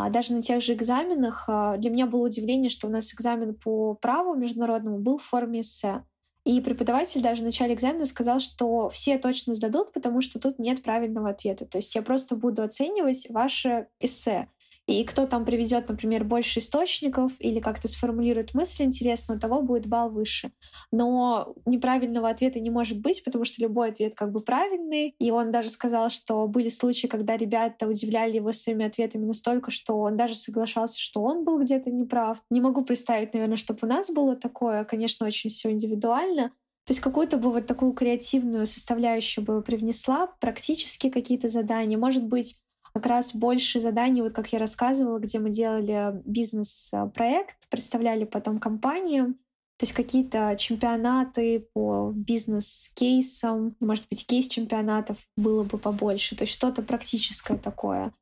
[0.09, 3.95] даже на тех же экзаменах а, для меня было удивление, что у нас экзамен по
[3.95, 6.03] праву международному был в форме эссе.
[6.45, 10.83] И преподаватель даже в начале экзамена сказал, что все точно сдадут, потому что тут нет
[10.83, 11.65] правильного ответа.
[11.65, 14.47] То есть я просто буду оценивать ваше эссе.
[14.89, 19.85] И кто там приведет, например, больше источников или как-то сформулирует мысль интересно, у того будет
[19.85, 20.51] балл выше.
[20.91, 25.13] Но неправильного ответа не может быть, потому что любой ответ как бы правильный.
[25.19, 29.99] И он даже сказал, что были случаи, когда ребята удивляли его своими ответами настолько, что
[29.99, 32.41] он даже соглашался, что он был где-то неправ.
[32.49, 34.85] Не могу представить, наверное, чтобы у нас было такое.
[34.85, 36.49] Конечно, очень все индивидуально.
[36.85, 42.55] То есть какую-то бы вот такую креативную составляющую бы привнесла, практически какие-то задания, может быть,
[42.93, 49.35] как раз больше заданий, вот как я рассказывала, где мы делали бизнес-проект, представляли потом компанию,
[49.77, 56.81] то есть какие-то чемпионаты по бизнес-кейсам, может быть, кейс-чемпионатов было бы побольше, то есть что-то
[56.81, 58.13] практическое такое.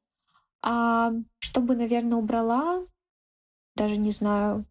[0.61, 2.85] А чтобы, наверное, убрала,
[3.75, 4.65] даже не знаю,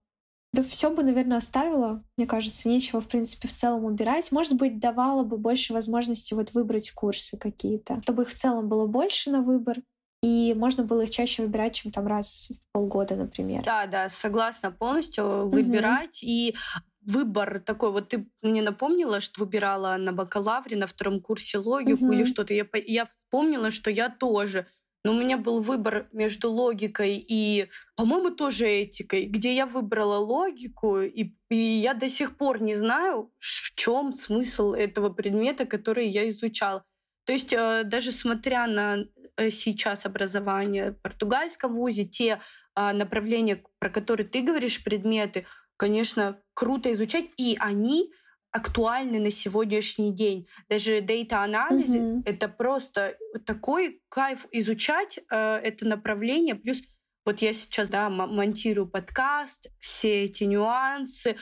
[0.57, 2.03] да все бы, наверное, оставила.
[2.17, 4.33] Мне кажется, нечего, в принципе, в целом убирать.
[4.33, 8.87] Может быть, давала бы больше возможности вот выбрать курсы какие-то, чтобы их в целом было
[8.87, 9.77] больше на выбор.
[10.23, 13.65] И можно было их чаще выбирать, чем там раз в полгода, например.
[13.65, 16.23] Да, да, согласна полностью выбирать.
[16.23, 16.31] Угу.
[16.31, 16.55] И
[17.03, 22.15] выбор такой, вот ты мне напомнила, что выбирала на бакалавре, на втором курсе логику угу.
[22.15, 22.55] или что-то.
[22.55, 24.67] Я, я вспомнила, что я тоже
[25.07, 31.01] но у меня был выбор между логикой и, по-моему, тоже этикой, где я выбрала логику,
[31.01, 36.29] и, и я до сих пор не знаю, в чем смысл этого предмета, который я
[36.31, 36.83] изучала.
[37.25, 39.05] То есть э, даже смотря на
[39.37, 42.41] э, сейчас образование в португальском вузе, те
[42.75, 45.47] э, направления, про которые ты говоришь, предметы,
[45.77, 48.11] конечно, круто изучать, и они
[48.57, 50.49] актуальны на сегодняшний день.
[50.69, 52.23] Даже data анализ mm-hmm.
[52.25, 56.55] это просто такой кайф изучать э, это направление.
[56.55, 56.79] Плюс
[57.25, 61.37] вот я сейчас да, монтирую подкаст, все эти нюансы.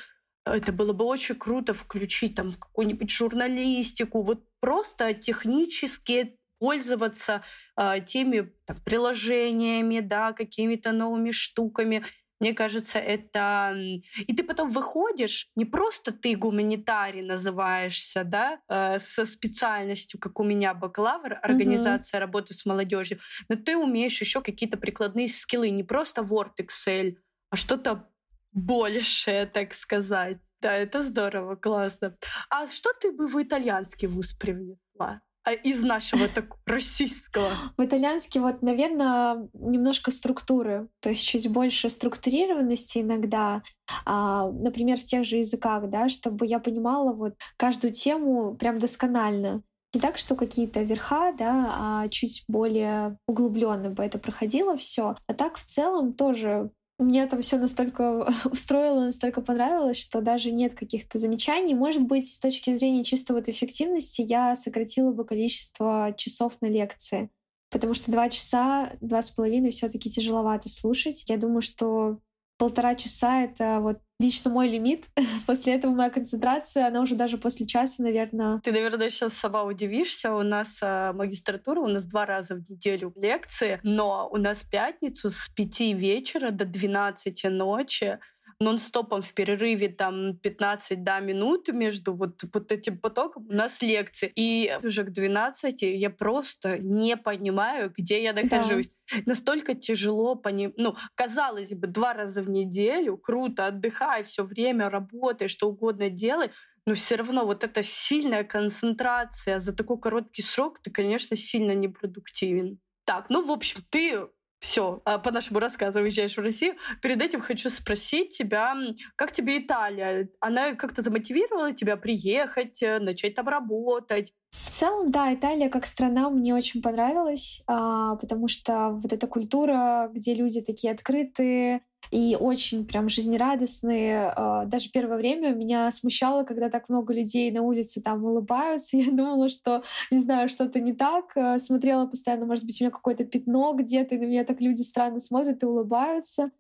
[0.44, 7.42] Это было бы очень круто включить там какую-нибудь журналистику, вот просто технически пользоваться
[7.78, 12.04] э, теми там, приложениями, да, какими-то новыми штуками.
[12.40, 13.76] Мне кажется, это...
[14.18, 20.44] И ты потом выходишь, не просто ты гуманитарий называешься, да, э, со специальностью, как у
[20.44, 22.22] меня бакалавр, организация угу.
[22.22, 27.16] работы с молодежью, но ты умеешь еще какие-то прикладные скиллы, не просто Word, Excel,
[27.50, 28.08] а что-то
[28.52, 30.38] большее, так сказать.
[30.60, 32.16] Да, это здорово, классно.
[32.48, 35.20] А что ты бы в итальянский вуз привнесла?
[35.44, 37.50] А из нашего так российского?
[37.76, 43.62] В итальянский вот, наверное, немножко структуры, то есть чуть больше структурированности иногда,
[44.06, 49.62] а, например, в тех же языках, да, чтобы я понимала вот каждую тему прям досконально.
[49.92, 55.16] Не так, что какие-то верха, да, а чуть более углубленно бы это проходило все.
[55.26, 60.74] А так в целом тоже мне там все настолько устроило, настолько понравилось, что даже нет
[60.74, 61.74] каких-то замечаний.
[61.74, 67.30] Может быть, с точки зрения чисто вот эффективности я сократила бы количество часов на лекции.
[67.70, 71.24] Потому что два часа, два с половиной все-таки тяжеловато слушать.
[71.28, 72.20] Я думаю, что
[72.58, 75.08] полтора часа— это вот лично мой лимит.
[75.46, 78.60] После этого моя концентрация, она уже даже после часа, наверное...
[78.60, 80.32] Ты, наверное, сейчас сама удивишься.
[80.34, 85.30] У нас а, магистратура, у нас два раза в неделю лекции, но у нас пятницу
[85.30, 88.18] с пяти вечера до 12 ночи
[88.60, 94.32] нон-стопом в перерыве там 15 да, минут между вот, вот этим потоком у нас лекции.
[94.34, 98.88] И уже к 12 я просто не понимаю, где я нахожусь.
[99.10, 99.18] Да.
[99.26, 100.74] Настолько тяжело понимать.
[100.76, 106.50] Ну, казалось бы, два раза в неделю, круто, отдыхай, все время работай, что угодно делай,
[106.86, 112.78] но все равно вот эта сильная концентрация за такой короткий срок, ты, конечно, сильно непродуктивен.
[113.04, 114.26] Так, ну, в общем, ты
[114.64, 116.76] все, а, по нашему рассказу уезжаешь в Россию.
[117.02, 118.74] Перед этим хочу спросить тебя,
[119.14, 120.30] как тебе Италия?
[120.40, 124.32] Она как-то замотивировала тебя приехать, э, начать там работать?
[124.50, 130.10] В целом, да, Италия как страна мне очень понравилась, а, потому что вот эта культура,
[130.12, 134.32] где люди такие открытые и очень прям жизнерадостные.
[134.34, 138.96] А, даже первое время меня смущало, когда так много людей на улице там улыбаются.
[138.98, 141.36] Я думала, что, не знаю, что-то не так.
[141.36, 144.82] А, смотрела постоянно, может быть, у меня какое-то пятно где-то, и на меня так люди
[144.82, 146.50] странно смотрят и улыбаются.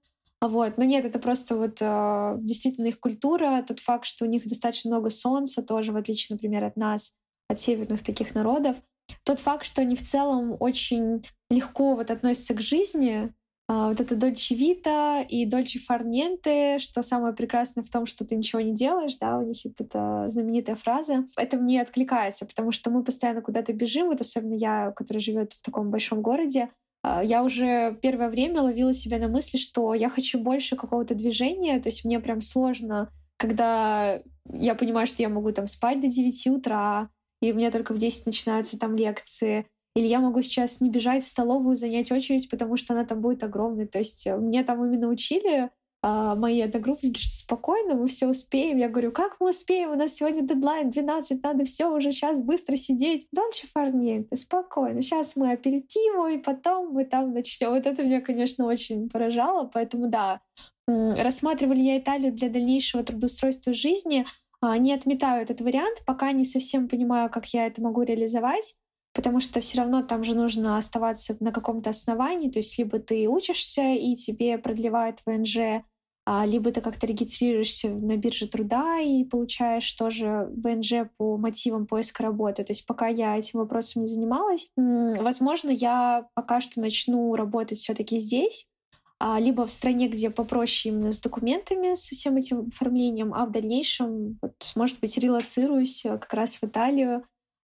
[0.40, 0.76] Вот.
[0.76, 1.76] Но нет, это просто вот
[2.44, 6.64] действительно их культура, тот факт, что у них достаточно много солнца, тоже в отличие, например,
[6.64, 7.14] от нас
[7.48, 8.76] от северных таких народов.
[9.24, 14.14] Тот факт, что они в целом очень легко вот относятся к жизни, а, вот это
[14.16, 19.16] Дольче Вита и Дольче Фарненте, что самое прекрасное в том, что ты ничего не делаешь,
[19.18, 21.24] да, у них вот эта знаменитая фраза.
[21.36, 25.62] Это мне откликается, потому что мы постоянно куда-то бежим, вот особенно я, который живет в
[25.62, 26.68] таком большом городе,
[27.04, 31.78] а, я уже первое время ловила себя на мысли, что я хочу больше какого-то движения,
[31.78, 36.46] то есть мне прям сложно, когда я понимаю, что я могу там спать до 9
[36.46, 37.10] утра,
[37.42, 39.66] и у меня только в 10 начинаются там лекции.
[39.96, 43.42] Или я могу сейчас не бежать в столовую, занять очередь, потому что она там будет
[43.44, 43.86] огромной.
[43.86, 45.70] То есть э, мне там именно учили
[46.02, 48.76] а, мои одногруппники, что спокойно, мы все успеем.
[48.76, 49.92] Я говорю, как мы успеем?
[49.92, 53.26] У нас сегодня дедлайн 12, надо все уже сейчас быстро сидеть.
[53.32, 55.00] Дольче фарниенте, спокойно.
[55.00, 57.70] Сейчас мы аперитиву, и потом мы там начнем.
[57.70, 59.70] Вот это меня, конечно, очень поражало.
[59.72, 60.40] Поэтому да,
[60.86, 64.26] рассматривали я Италию для дальнейшего трудоустройства жизни—
[64.64, 68.74] а, не отметаю этот вариант, пока не совсем понимаю, как я это могу реализовать,
[69.14, 73.28] потому что все равно там же нужно оставаться на каком-то основании, то есть либо ты
[73.28, 75.84] учишься и тебе продлевают ВНЖ,
[76.26, 82.22] а, либо ты как-то регистрируешься на бирже труда и получаешь тоже ВНЖ по мотивам поиска
[82.22, 82.64] работы.
[82.64, 87.94] То есть пока я этим вопросом не занималась, возможно, я пока что начну работать все
[87.94, 88.66] таки здесь,
[89.20, 93.52] а, либо в стране, где попроще именно с документами, со всем этим оформлением, а в
[93.52, 97.24] дальнейшем, вот, может быть, релацируюсь э, как раз в Италию,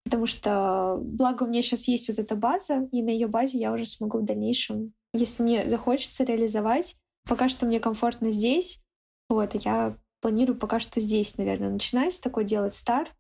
[0.08, 3.72] потому что, благо, у меня сейчас есть вот эта база, и на ее базе я
[3.72, 6.96] уже смогу в дальнейшем, если мне захочется реализовать
[7.28, 8.82] Пока что мне комфортно здесь.
[9.30, 13.14] Вот, я планирую пока что здесь, наверное, начинать такой делать старт,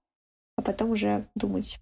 [0.56, 1.80] а потом уже думать.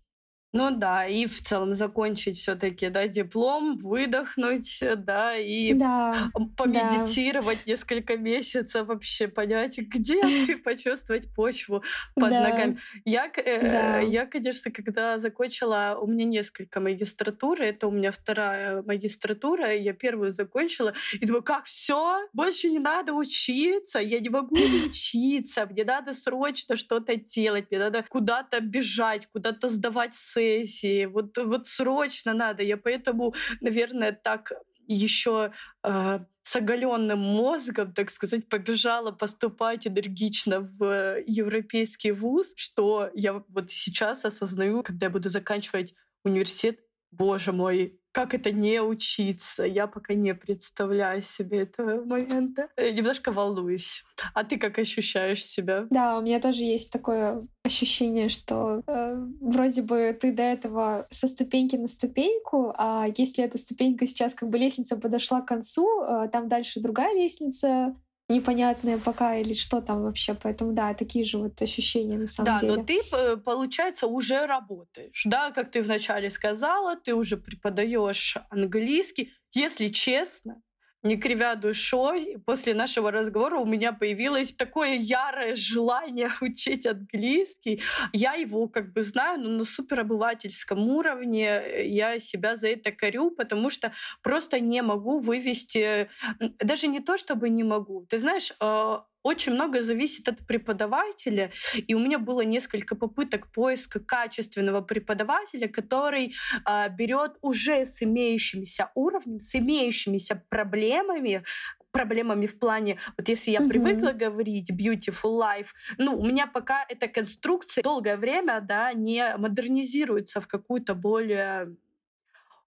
[0.55, 7.71] Ну да, и в целом закончить все-таки, да, диплом, выдохнуть, да, и да, помедитировать да.
[7.73, 11.83] несколько месяцев, вообще понять, где ты, почувствовать почву
[12.13, 12.39] под да.
[12.39, 12.79] ногами.
[13.03, 13.99] Я, э, да.
[13.99, 20.31] я, конечно, когда закончила, у меня несколько магистратуры, это у меня вторая магистратура, я первую
[20.31, 24.55] закончила, и думаю, как все, больше не надо учиться, я не могу
[24.87, 31.37] учиться, мне надо срочно что-то делать, мне надо куда-то бежать, куда-то сдавать сыр, сессии, вот,
[31.37, 32.63] вот срочно надо.
[32.63, 34.51] Я поэтому, наверное, так
[34.87, 35.51] еще
[35.83, 43.71] э, с оголенным мозгом, так сказать, побежала поступать энергично в европейский вуз, что я вот
[43.71, 46.79] сейчас осознаю, когда я буду заканчивать университет,
[47.11, 49.63] боже мой, как это не учиться?
[49.63, 52.69] Я пока не представляю себе этого момента.
[52.77, 54.05] Я немножко волнуюсь.
[54.33, 55.85] А ты как ощущаешь себя?
[55.89, 61.27] Да, у меня тоже есть такое ощущение, что э, вроде бы ты до этого со
[61.27, 66.29] ступеньки на ступеньку, а если эта ступенька сейчас как бы лестница подошла к концу, э,
[66.31, 67.97] там дальше другая лестница,
[68.29, 70.33] непонятное пока или что там вообще.
[70.33, 72.73] Поэтому да, такие же вот ощущения на самом да, деле.
[72.73, 75.23] Да, но ты, э, получается, уже работаешь.
[75.25, 79.31] Да, как ты вначале сказала, ты уже преподаешь английский.
[79.53, 80.61] Если честно,
[81.05, 87.81] не кривя душой, после нашего разговора у меня появилось такое ярое желание учить английский.
[88.11, 93.69] Я его как бы знаю, но на суперобывательском уровне я себя за это корю, потому
[93.69, 96.09] что просто не могу вывести,
[96.39, 98.05] даже не то чтобы не могу.
[98.09, 101.51] Ты знаешь, а, очень много зависит от преподавателя,
[101.87, 106.35] и у меня было несколько попыток поиска качественного преподавателя, который
[106.65, 111.43] э, берет уже с имеющимся уровнем, с имеющимися проблемами,
[111.91, 113.69] проблемами в плане, вот если я uh-huh.
[113.69, 120.39] привыкла говорить beautiful life, ну, у меня пока эта конструкция долгое время, да, не модернизируется
[120.39, 121.75] в какую-то более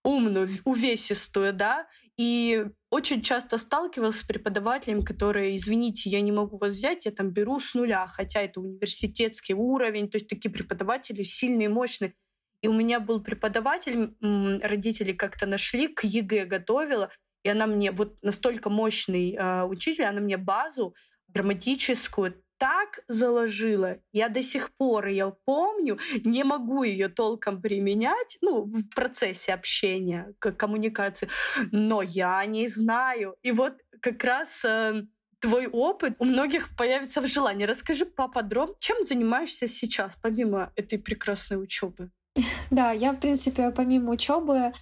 [0.02, 1.86] умную, увесистую, да,
[2.18, 7.30] и очень часто сталкивалась с преподавателями, которые, извините, я не могу вас взять, я там
[7.30, 12.14] беру с нуля, хотя это университетский уровень, то есть такие преподаватели сильные, мощные.
[12.60, 17.12] И у меня был преподаватель, родители как-то нашли, к ЕГЭ готовила,
[17.44, 20.96] и она мне, вот настолько мощный э, учитель, она мне базу
[21.28, 28.64] грамматическую так заложила, я до сих пор ее помню, не могу ее толком применять, ну,
[28.64, 31.28] в процессе общения, как коммуникации,
[31.72, 33.36] но я не знаю.
[33.42, 35.04] И вот как раз э,
[35.38, 37.64] твой опыт у многих появится в желании.
[37.64, 42.10] Расскажи поподробнее, чем занимаешься сейчас, помимо этой прекрасной учебы?
[42.70, 44.72] Да, я, в принципе, помимо учебы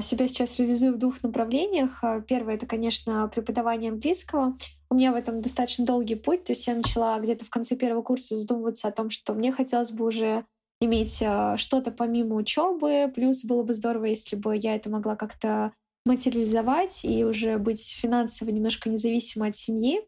[0.00, 2.02] себя сейчас реализую в двух направлениях.
[2.02, 4.56] А, первое— это, конечно, преподавание английского.
[4.90, 6.44] У меня в этом достаточно долгий путь.
[6.44, 9.90] То есть я начала где-то в конце первого курса задумываться о том, что мне хотелось
[9.90, 10.44] бы уже
[10.80, 13.10] иметь а, что-то помимо учебы.
[13.14, 15.72] Плюс было бы здорово, если бы я это могла как-то
[16.06, 20.00] материализовать и уже быть финансово немножко независимой от семьи,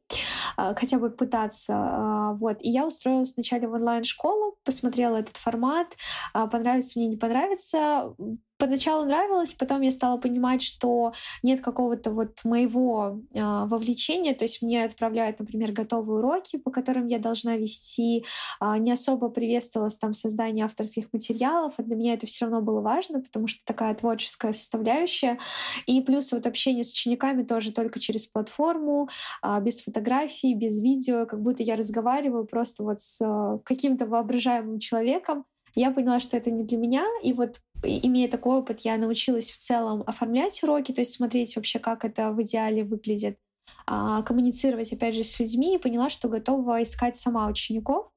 [0.57, 2.35] хотя бы пытаться.
[2.39, 2.59] Вот.
[2.61, 5.89] И я устроилась вначале в онлайн-школу, посмотрела этот формат,
[6.33, 8.15] понравится мне, не понравится,
[8.63, 11.13] поначалу нравилось, потом я стала понимать, что
[11.43, 17.09] нет какого-то вот моего э, вовлечения, то есть мне отправляют, например, готовые уроки, по которым
[17.09, 18.25] я должна вести,
[18.61, 22.81] э, не особо приветствовалось там создание авторских материалов, а для меня это все равно было
[22.81, 25.41] важно, потому что такая творческая составляющая,
[25.87, 29.09] и плюс вот общение с учениками тоже только через платформу,
[29.43, 34.79] э, без фотографий, без видео, как будто я разговариваю просто вот с э, каким-то воображаемым
[34.79, 35.45] человеком,
[35.75, 39.57] я поняла, что это не для меня, и вот имея такой опыт, я научилась в
[39.57, 43.39] целом оформлять уроки, то есть смотреть вообще, как это в идеале выглядит,
[43.87, 48.09] а, коммуницировать, опять же, с людьми, и поняла, что готова искать сама учеников.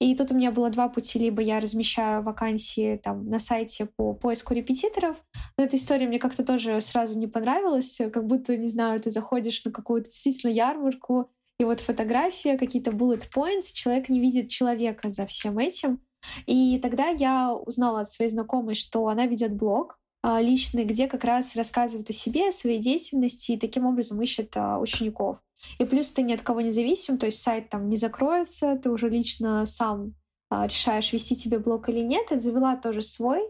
[0.00, 1.20] И тут у меня было два пути.
[1.20, 5.16] Либо я размещаю вакансии там, на сайте по поиску репетиторов.
[5.56, 8.00] Но эта история мне как-то тоже сразу не понравилась.
[8.12, 13.28] Как будто, не знаю, ты заходишь на какую-то действительно ярмарку, и вот фотография, какие-то bullet
[13.34, 16.00] points, человек не видит человека за всем этим.
[16.46, 21.24] И тогда я узнала от своей знакомой, что она ведет блог а, личный, где как
[21.24, 25.38] раз рассказывает о себе, о своей деятельности и таким образом ищет а, учеников.
[25.78, 28.90] И плюс ты ни от кого не зависим, то есть сайт там не закроется, ты
[28.90, 30.14] уже лично сам
[30.50, 32.30] а, решаешь, вести тебе блог или нет.
[32.30, 33.40] Я завела тоже свой.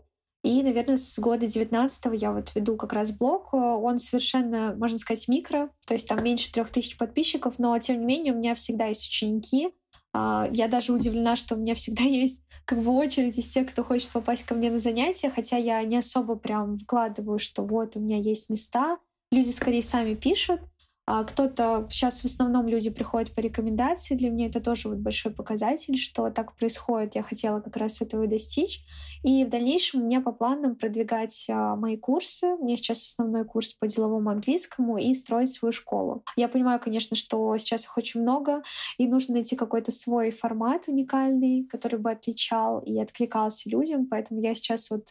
[0.45, 3.53] И, наверное, с года 19 я вот веду как раз блог.
[3.53, 8.07] Он совершенно, можно сказать, микро, то есть там меньше трех тысяч подписчиков, но, тем не
[8.07, 9.71] менее, у меня всегда есть ученики.
[10.13, 13.83] А, я даже удивлена, что у меня всегда есть как бы очередь из тех, кто
[13.83, 18.01] хочет попасть ко мне на занятия, хотя я не особо прям вкладываю, что вот у
[18.01, 18.99] меня есть места.
[19.31, 20.61] Люди скорее сами пишут,
[21.25, 24.15] кто-то сейчас в основном люди приходят по рекомендации.
[24.15, 27.15] Для меня это тоже вот большой показатель, что так происходит.
[27.15, 28.85] Я хотела как раз этого достичь.
[29.23, 32.47] И в дальнейшем меня по планам продвигать а, мои курсы.
[32.49, 36.25] У меня сейчас основной курс по деловому английскому и строить свою школу.
[36.37, 38.63] Я понимаю, конечно, что сейчас их очень много,
[38.99, 44.07] и нужно найти какой-то свой формат уникальный, который бы отличал и откликался людям.
[44.07, 45.07] Поэтому я сейчас вот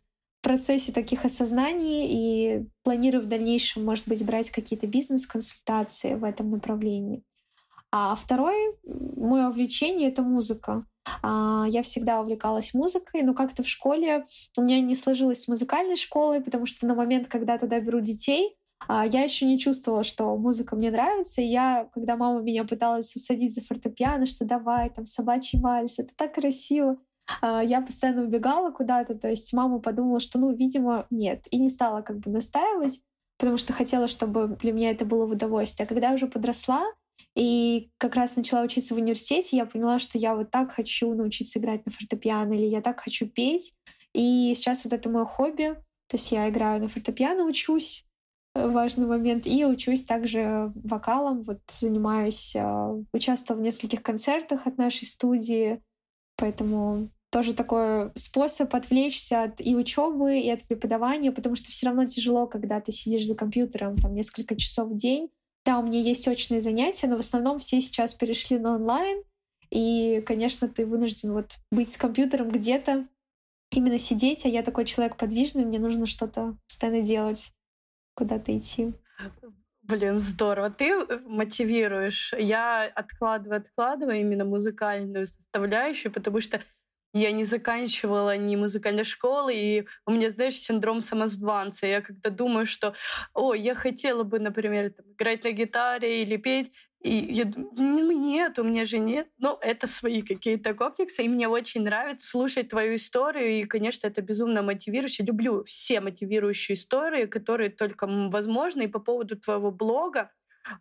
[0.48, 7.22] процессе таких осознаний и планирую в дальнейшем, может быть, брать какие-то бизнес-консультации в этом направлении.
[7.92, 10.86] А второе мое увлечение— это музыка.
[11.22, 14.24] А, я всегда увлекалась музыкой, но как-то в школе
[14.58, 18.56] у меня не сложилось с музыкальной школой, потому что на момент, когда туда беру детей,
[18.88, 21.42] а, я еще не чувствовала, что музыка мне нравится.
[21.42, 26.14] И я, когда мама меня пыталась усадить за фортепиано, что давай, там, собачий вальс, это
[26.16, 26.98] так красиво.
[27.42, 31.70] А, я постоянно убегала куда-то, то есть мама подумала, что, ну, видимо, нет, и не
[31.70, 33.02] стала как бы настаивать,
[33.38, 35.86] потому что хотела, чтобы для меня это было в удовольствие.
[35.86, 36.86] А когда я уже подросла
[37.36, 41.60] и как раз начала учиться в университете, я поняла, что я вот так хочу научиться
[41.60, 43.74] играть на фортепиано, или я так хочу петь,
[44.14, 45.76] и сейчас вот это мое хобби,
[46.08, 48.06] то есть я играю на фортепиано, учусь,
[48.56, 49.46] э, важный момент.
[49.46, 55.82] И учусь также вокалом, вот занимаюсь, а, участвовала в нескольких концертах от нашей студии,
[56.38, 62.06] поэтому тоже такой способ отвлечься от и учебы, и от преподавания, потому что все равно
[62.06, 65.30] тяжело, когда ты сидишь за компьютером там несколько часов в день.
[65.66, 69.24] Да, у меня есть очные занятия, но в основном все сейчас перешли на онлайн,
[69.70, 73.06] и, конечно, ты вынужден вот быть с компьютером где-то,
[73.72, 77.52] именно сидеть, а я такой человек подвижный, мне нужно что-то постоянно делать,
[78.16, 78.94] куда-то идти.
[79.82, 80.70] Блин, здорово.
[80.70, 82.34] Ты э, мотивируешь.
[82.38, 86.62] Я откладываю, откладываю именно музыкальную составляющую, потому что
[87.14, 91.88] я не заканчивала ни музыкальной школы, и у меня, знаешь, синдром самозванца.
[91.88, 92.94] Я когда думаю, что,
[93.34, 96.72] о, я хотела бы, например, там, играть на гитаре или петь,
[97.02, 99.28] и я думаю, ну, нет, у меня же нет.
[99.38, 104.22] Ну, это свои какие-то комплексы, и мне очень нравится слушать твою историю, и, конечно, это
[104.22, 105.24] безумно мотивирующе.
[105.24, 110.32] Люблю все мотивирующие истории, которые только возможны, и по поводу твоего блога,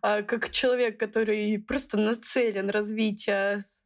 [0.01, 3.27] а, как человек, который просто нацелен развить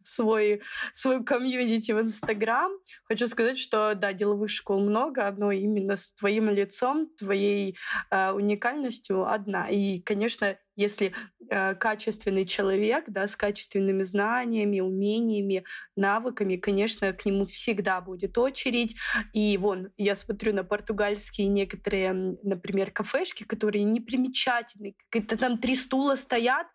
[0.04, 0.62] свой,
[0.94, 2.72] свою комьюнити в Инстаграм,
[3.04, 7.78] хочу сказать, что да, деловых школ много, но именно с твоим лицом, твоей
[8.10, 9.70] э, уникальностью одна.
[9.70, 11.14] И, конечно, если
[11.50, 15.64] э, качественный человек, да, с качественными знаниями, умениями,
[15.96, 18.96] навыками, конечно, к нему всегда будет очередь.
[19.34, 22.14] И вон, я смотрю на португальские некоторые,
[22.44, 26.68] например, кафешки, которые непримечательные, как-то там три стула стоят,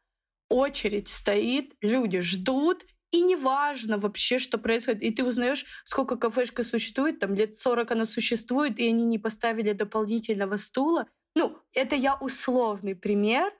[0.48, 2.84] очередь стоит, люди ждут,
[3.16, 5.02] и неважно вообще, что происходит.
[5.02, 9.72] И ты узнаешь, сколько кафешка существует, там лет 40 она существует, и они не поставили
[9.72, 11.06] дополнительного стула.
[11.34, 13.52] Ну, это я условный пример,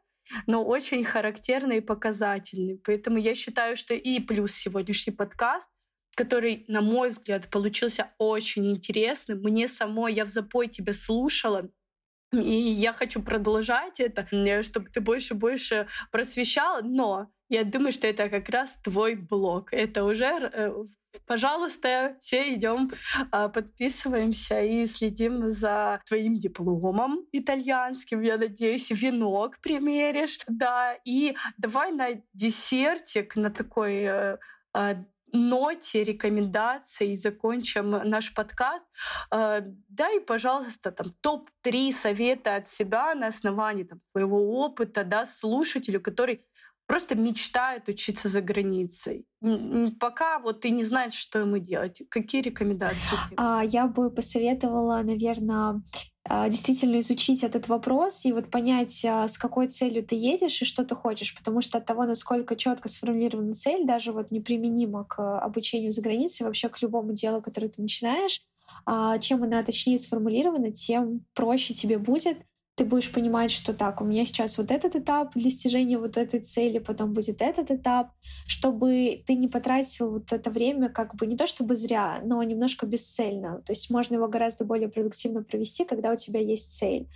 [0.46, 2.80] но очень характерный и показательный.
[2.84, 5.70] Поэтому я считаю, что и плюс сегодняшний подкаст,
[6.16, 9.40] который, на мой взгляд, получился очень интересным.
[9.42, 11.70] Мне самой, я в запой тебя слушала,
[12.32, 14.26] и я хочу продолжать это,
[14.62, 19.72] чтобы ты больше и больше просвещала, но я думаю, что это как раз твой блог.
[19.72, 20.72] Это уже э,
[21.26, 22.90] пожалуйста, все идем,
[23.30, 28.20] а, подписываемся и следим за твоим дипломом итальянским.
[28.20, 30.40] Я надеюсь, венок примеришь.
[30.48, 34.38] Да, и давай на десертик, на такой э,
[34.72, 34.96] а,
[35.32, 38.84] ноте рекомендаций закончим наш подкаст.
[39.30, 46.00] А, дай, пожалуйста, там топ-3 совета от себя на основании там, своего опыта да, слушателю,
[46.00, 46.44] который
[46.86, 49.26] просто мечтает учиться за границей.
[50.00, 52.02] Пока вот ты не знаешь, что ему делать.
[52.08, 53.18] Какие рекомендации?
[53.36, 55.82] А, я бы посоветовала, наверное,
[56.28, 60.64] а, действительно изучить этот вопрос и вот понять, а, с какой целью ты едешь и
[60.64, 65.38] что ты хочешь, потому что от того, насколько четко сформулирована цель, даже вот неприменима к
[65.38, 68.42] обучению за границей, вообще к любому делу, которое ты начинаешь,
[69.20, 72.38] чем она точнее сформулирована, тем проще тебе будет
[72.76, 76.78] ты будешь понимать, что так, у меня сейчас вот этот этап достижения вот этой цели,
[76.78, 78.10] потом будет этот этап,
[78.46, 82.84] чтобы ты не потратил вот это время как бы не то чтобы зря, но немножко
[82.84, 83.62] бесцельно.
[83.64, 87.08] То есть можно его гораздо более продуктивно провести, когда у тебя есть цель.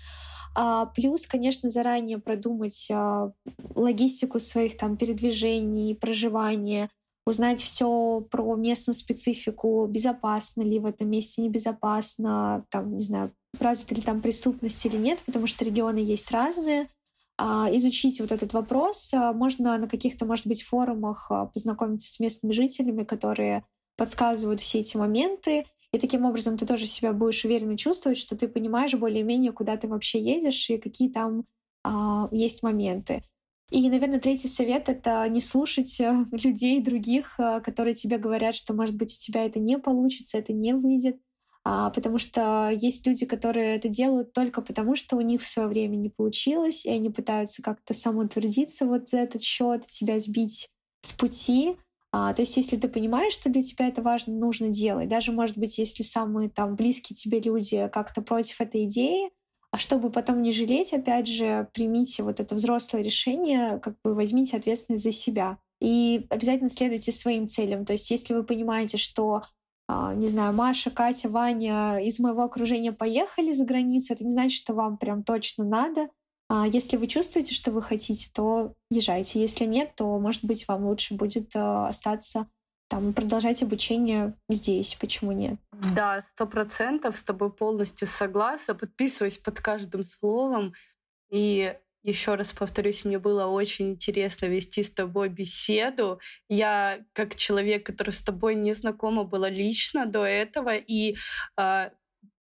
[0.54, 3.30] А, плюс, конечно, заранее продумать а,
[3.74, 6.88] логистику своих там передвижений, проживания,
[7.26, 13.94] узнать все про местную специфику, безопасно ли в этом месте, небезопасно, там, не знаю, развита
[13.94, 16.88] ли там преступность или нет, потому что регионы есть разные.
[17.42, 22.20] А, изучить вот этот вопрос а, можно на каких-то, может быть, форумах а, познакомиться с
[22.20, 23.64] местными жителями, которые
[23.96, 25.64] подсказывают все эти моменты.
[25.92, 29.88] И таким образом ты тоже себя будешь уверенно чувствовать, что ты понимаешь более-менее, куда ты
[29.88, 31.44] вообще едешь и какие там
[31.82, 33.24] а, есть моменты.
[33.70, 35.98] И, наверное, третий совет— это не слушать
[36.32, 40.74] людей других, которые тебе говорят, что, может быть, у тебя это не получится, это не
[40.74, 41.16] выйдет
[41.90, 45.96] потому что есть люди, которые это делают только потому, что у них в свое время
[45.96, 50.68] не получилось, и они пытаются как-то самоутвердиться вот за этот счет, тебя сбить
[51.02, 51.76] с пути.
[52.12, 55.08] А, то есть, если ты понимаешь, что для тебя это важно, нужно делать.
[55.08, 59.30] Даже, может быть, если самые там близкие тебе люди как-то против этой идеи,
[59.70, 64.56] а чтобы потом не жалеть, опять же, примите вот это взрослое решение, как бы возьмите
[64.56, 65.58] ответственность за себя.
[65.80, 67.84] И обязательно следуйте своим целям.
[67.84, 69.44] То есть, если вы понимаете, что а,
[70.14, 74.74] не знаю, Маша, Катя, Ваня из моего окружения поехали за границу, это не значит, что
[74.74, 76.08] вам прям точно надо.
[76.48, 79.40] А если вы чувствуете, что вы хотите, то езжайте.
[79.40, 82.48] Если нет, то, может быть, вам лучше будет а, остаться
[82.88, 84.96] там продолжать обучение здесь.
[85.00, 85.60] Почему нет?
[85.94, 88.74] Да, сто процентов с тобой полностью согласна.
[88.74, 90.74] Подписываюсь под каждым словом.
[91.30, 96.20] И еще раз повторюсь, мне было очень интересно вести с тобой беседу.
[96.48, 101.16] Я, как человек, который с тобой не знакома была лично до этого, и
[101.58, 101.90] э,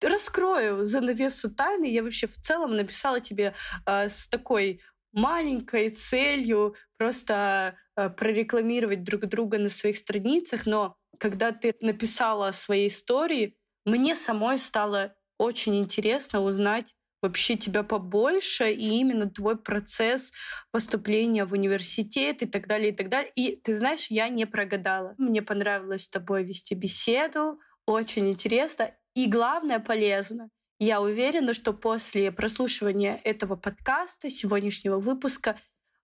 [0.01, 1.87] раскрою занавесу тайны.
[1.87, 3.55] Я вообще в целом написала тебе
[3.87, 4.81] э, с такой
[5.13, 12.53] маленькой целью просто э, прорекламировать друг друга на своих страницах, но когда ты написала о
[12.53, 16.96] своей истории, мне самой стало очень интересно узнать
[17.27, 20.33] вообще тебя побольше, и именно твой процесс
[20.71, 23.33] поступления в университет и так далее, и так далее.
[23.35, 25.15] И ты знаешь, я не прогадала.
[25.19, 30.51] Мне понравилось с тобой вести беседу, очень интересно и, главное, полезно.
[30.79, 35.59] Я уверена, что после прослушивания этого подкаста, сегодняшнего выпуска,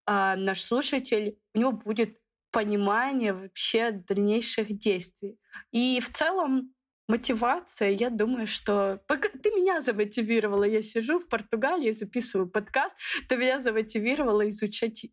[0.06, 2.18] а, наш слушатель, у него будет
[2.50, 5.36] понимание вообще дальнейших действий.
[5.72, 6.72] И в целом
[7.12, 12.94] Мотивация, я думаю, что пока ты меня замотивировала, я сижу в Португалии, записываю подкаст,
[13.28, 15.04] ты меня замотивировала изучать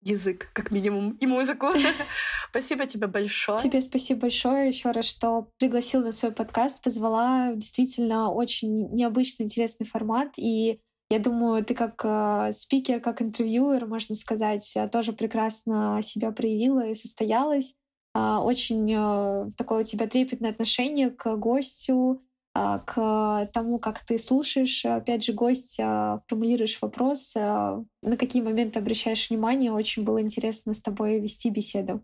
[0.00, 1.66] язык, как минимум, и музыку.
[2.50, 3.58] Спасибо тебе большое.
[3.58, 7.52] Тебе спасибо большое еще раз, что пригласил на свой подкаст, позвала.
[7.54, 10.34] Действительно, очень необычный, интересный формат.
[10.36, 10.78] И
[11.10, 16.94] я думаю, ты как э, спикер, как интервьюер, можно сказать, тоже прекрасно себя проявила и
[16.94, 17.74] состоялась.
[18.14, 22.22] А, очень э, такое у тебя трепетное отношение к гостю,
[22.54, 28.78] а, к тому, как ты слушаешь, опять же, гость, а, формулируешь вопрос, на какие моменты
[28.80, 29.72] обращаешь внимание.
[29.72, 32.02] Очень было интересно с тобой вести беседу.